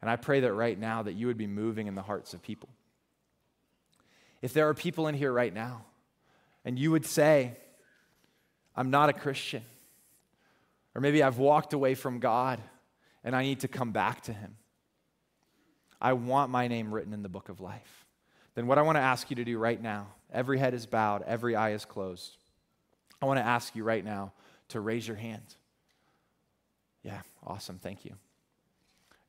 [0.00, 2.42] And I pray that right now that you would be moving in the hearts of
[2.42, 2.68] people.
[4.42, 5.84] If there are people in here right now
[6.64, 7.56] and you would say,
[8.74, 9.62] I'm not a Christian,
[10.94, 12.60] or maybe I've walked away from God
[13.24, 14.56] and I need to come back to Him.
[16.00, 18.04] I want my name written in the book of life.
[18.54, 21.22] Then, what I want to ask you to do right now, every head is bowed,
[21.22, 22.36] every eye is closed.
[23.20, 24.32] I want to ask you right now
[24.68, 25.54] to raise your hand.
[27.02, 27.78] Yeah, awesome.
[27.78, 28.14] Thank you.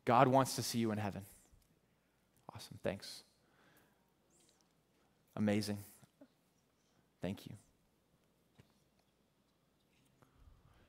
[0.05, 1.21] God wants to see you in heaven.
[2.53, 2.77] Awesome.
[2.83, 3.23] Thanks.
[5.35, 5.77] Amazing.
[7.21, 7.53] Thank you.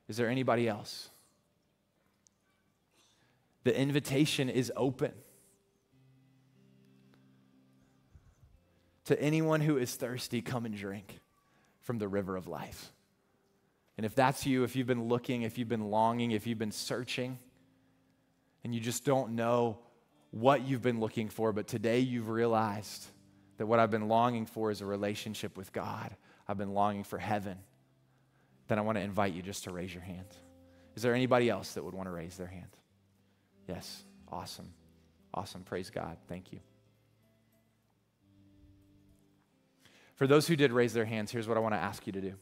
[0.09, 1.11] Is there anybody else?
[3.65, 5.13] The invitation is open.
[9.07, 11.21] To anyone who is thirsty, come and drink
[11.83, 12.93] from the river of life.
[13.97, 16.73] And if that's you, if you've been looking, if you've been longing, if you've been
[16.73, 17.39] searching,
[18.65, 19.79] and you just don't know
[20.31, 23.07] what you've been looking for, but today you've realized
[23.59, 26.17] that what I've been longing for is a relationship with God,
[26.49, 27.59] I've been longing for heaven,
[28.69, 30.27] then I want to invite you just to raise your hand.
[30.97, 32.77] Is there anybody else that would want to raise their hand?
[33.69, 34.03] Yes.
[34.31, 34.73] Awesome.
[35.33, 35.62] Awesome.
[35.62, 36.17] Praise God.
[36.29, 36.61] Thank you.
[40.17, 42.21] For those who did raise their hands, here's what I want to ask you to
[42.21, 42.35] do.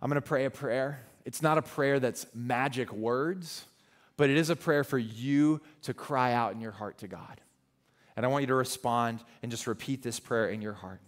[0.00, 1.00] I'm going to pray a prayer.
[1.24, 3.64] It's not a prayer that's magic words,
[4.16, 7.40] but it is a prayer for you to cry out in your heart to God.
[8.16, 11.00] And I want you to respond and just repeat this prayer in your heart.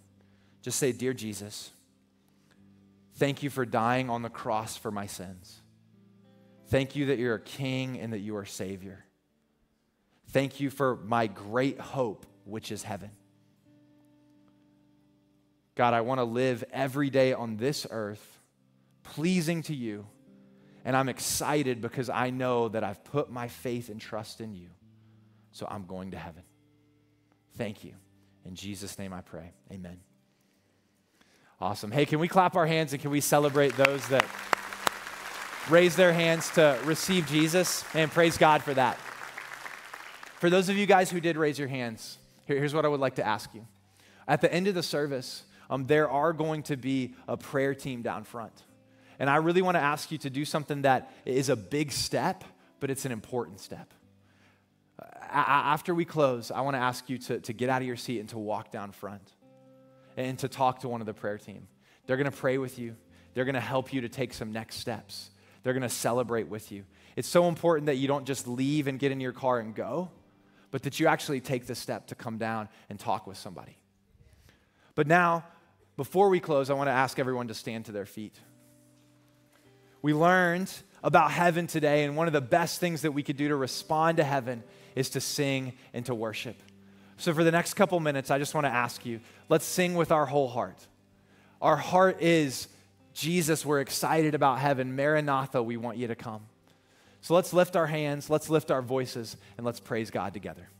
[0.61, 1.71] Just say, Dear Jesus,
[3.15, 5.61] thank you for dying on the cross for my sins.
[6.69, 9.05] Thank you that you're a king and that you are Savior.
[10.31, 13.11] Thank you for my great hope, which is heaven.
[15.75, 18.41] God, I want to live every day on this earth
[19.03, 20.07] pleasing to you.
[20.85, 24.69] And I'm excited because I know that I've put my faith and trust in you.
[25.53, 26.43] So I'm going to heaven.
[27.57, 27.95] Thank you.
[28.45, 29.53] In Jesus' name I pray.
[29.71, 30.01] Amen.
[31.63, 31.93] Awesome.
[31.93, 34.27] Hey, can we clap our hands and can we celebrate those that
[35.71, 37.85] raise their hands to receive Jesus?
[37.95, 38.99] And praise God for that.
[40.41, 43.15] For those of you guys who did raise your hands, here's what I would like
[43.15, 43.65] to ask you.
[44.27, 48.03] At the end of the service, um, there are going to be a prayer team
[48.03, 48.65] down front.
[49.21, 52.43] And I really want to ask you to do something that is a big step,
[52.81, 53.95] but it's an important step.
[55.31, 58.19] After we close, I want to ask you to, to get out of your seat
[58.19, 59.33] and to walk down front
[60.17, 61.67] and to talk to one of the prayer team.
[62.07, 62.97] They're going to pray with you,
[63.35, 65.31] they're going to help you to take some next steps,
[65.63, 66.85] they're going to celebrate with you.
[67.15, 70.11] It's so important that you don't just leave and get in your car and go,
[70.71, 73.77] but that you actually take the step to come down and talk with somebody.
[74.95, 75.45] But now,
[75.97, 78.35] before we close, I want to ask everyone to stand to their feet.
[80.01, 83.49] We learned about heaven today, and one of the best things that we could do
[83.49, 84.63] to respond to heaven
[84.95, 86.57] is to sing and to worship.
[87.19, 89.21] So, for the next couple minutes, I just want to ask you
[89.53, 90.79] let's sing with our whole heart.
[91.61, 92.69] Our heart is
[93.13, 94.97] Jesus, we're excited about heaven.
[94.97, 96.41] Maranatha, we want you to come.
[97.21, 100.71] So, let's lift our hands, let's lift our voices, and let's praise God together.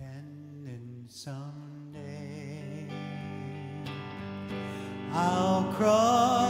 [0.00, 2.86] And someday
[5.12, 6.41] I'll cross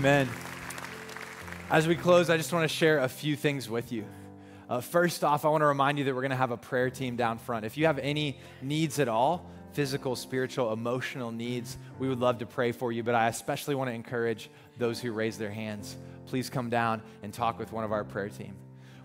[0.00, 0.30] Amen.
[1.68, 4.06] As we close, I just want to share a few things with you.
[4.66, 6.88] Uh, first off, I want to remind you that we're going to have a prayer
[6.88, 7.66] team down front.
[7.66, 9.44] If you have any needs at all,
[9.74, 13.02] physical, spiritual, emotional needs, we would love to pray for you.
[13.02, 14.48] But I especially want to encourage
[14.78, 15.98] those who raise their hands.
[16.24, 18.56] Please come down and talk with one of our prayer team.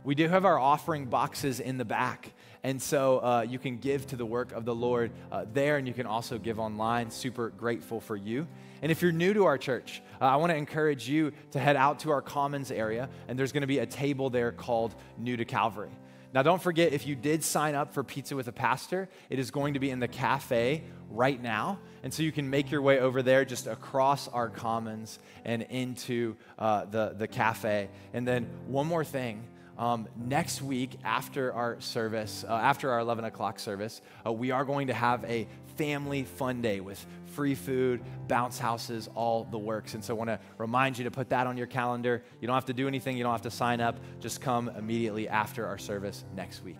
[0.05, 2.31] We do have our offering boxes in the back.
[2.63, 5.89] And so uh, you can give to the work of the Lord uh, there, and
[5.89, 7.11] you can also give online.
[7.11, 8.47] Super grateful for you.
[8.81, 11.75] And if you're new to our church, uh, I want to encourage you to head
[11.75, 15.37] out to our commons area, and there's going to be a table there called New
[15.37, 15.91] to Calvary.
[16.33, 19.51] Now, don't forget, if you did sign up for Pizza with a Pastor, it is
[19.51, 21.79] going to be in the cafe right now.
[22.03, 26.35] And so you can make your way over there just across our commons and into
[26.59, 27.89] uh, the, the cafe.
[28.13, 29.45] And then, one more thing
[29.77, 34.63] um, next week, after our service, uh, after our 11 o'clock service, uh, we are
[34.63, 37.05] going to have a family fun day with
[37.35, 39.93] free food, bounce houses, all the works.
[39.93, 42.23] And so I want to remind you to put that on your calendar.
[42.39, 43.99] You don't have to do anything, you don't have to sign up.
[44.19, 46.79] Just come immediately after our service next week.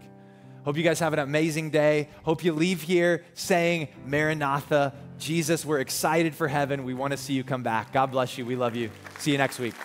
[0.63, 2.09] Hope you guys have an amazing day.
[2.23, 6.83] Hope you leave here saying, Maranatha, Jesus, we're excited for heaven.
[6.83, 7.93] We want to see you come back.
[7.93, 8.45] God bless you.
[8.47, 8.89] We love you.
[9.19, 9.75] See you next week.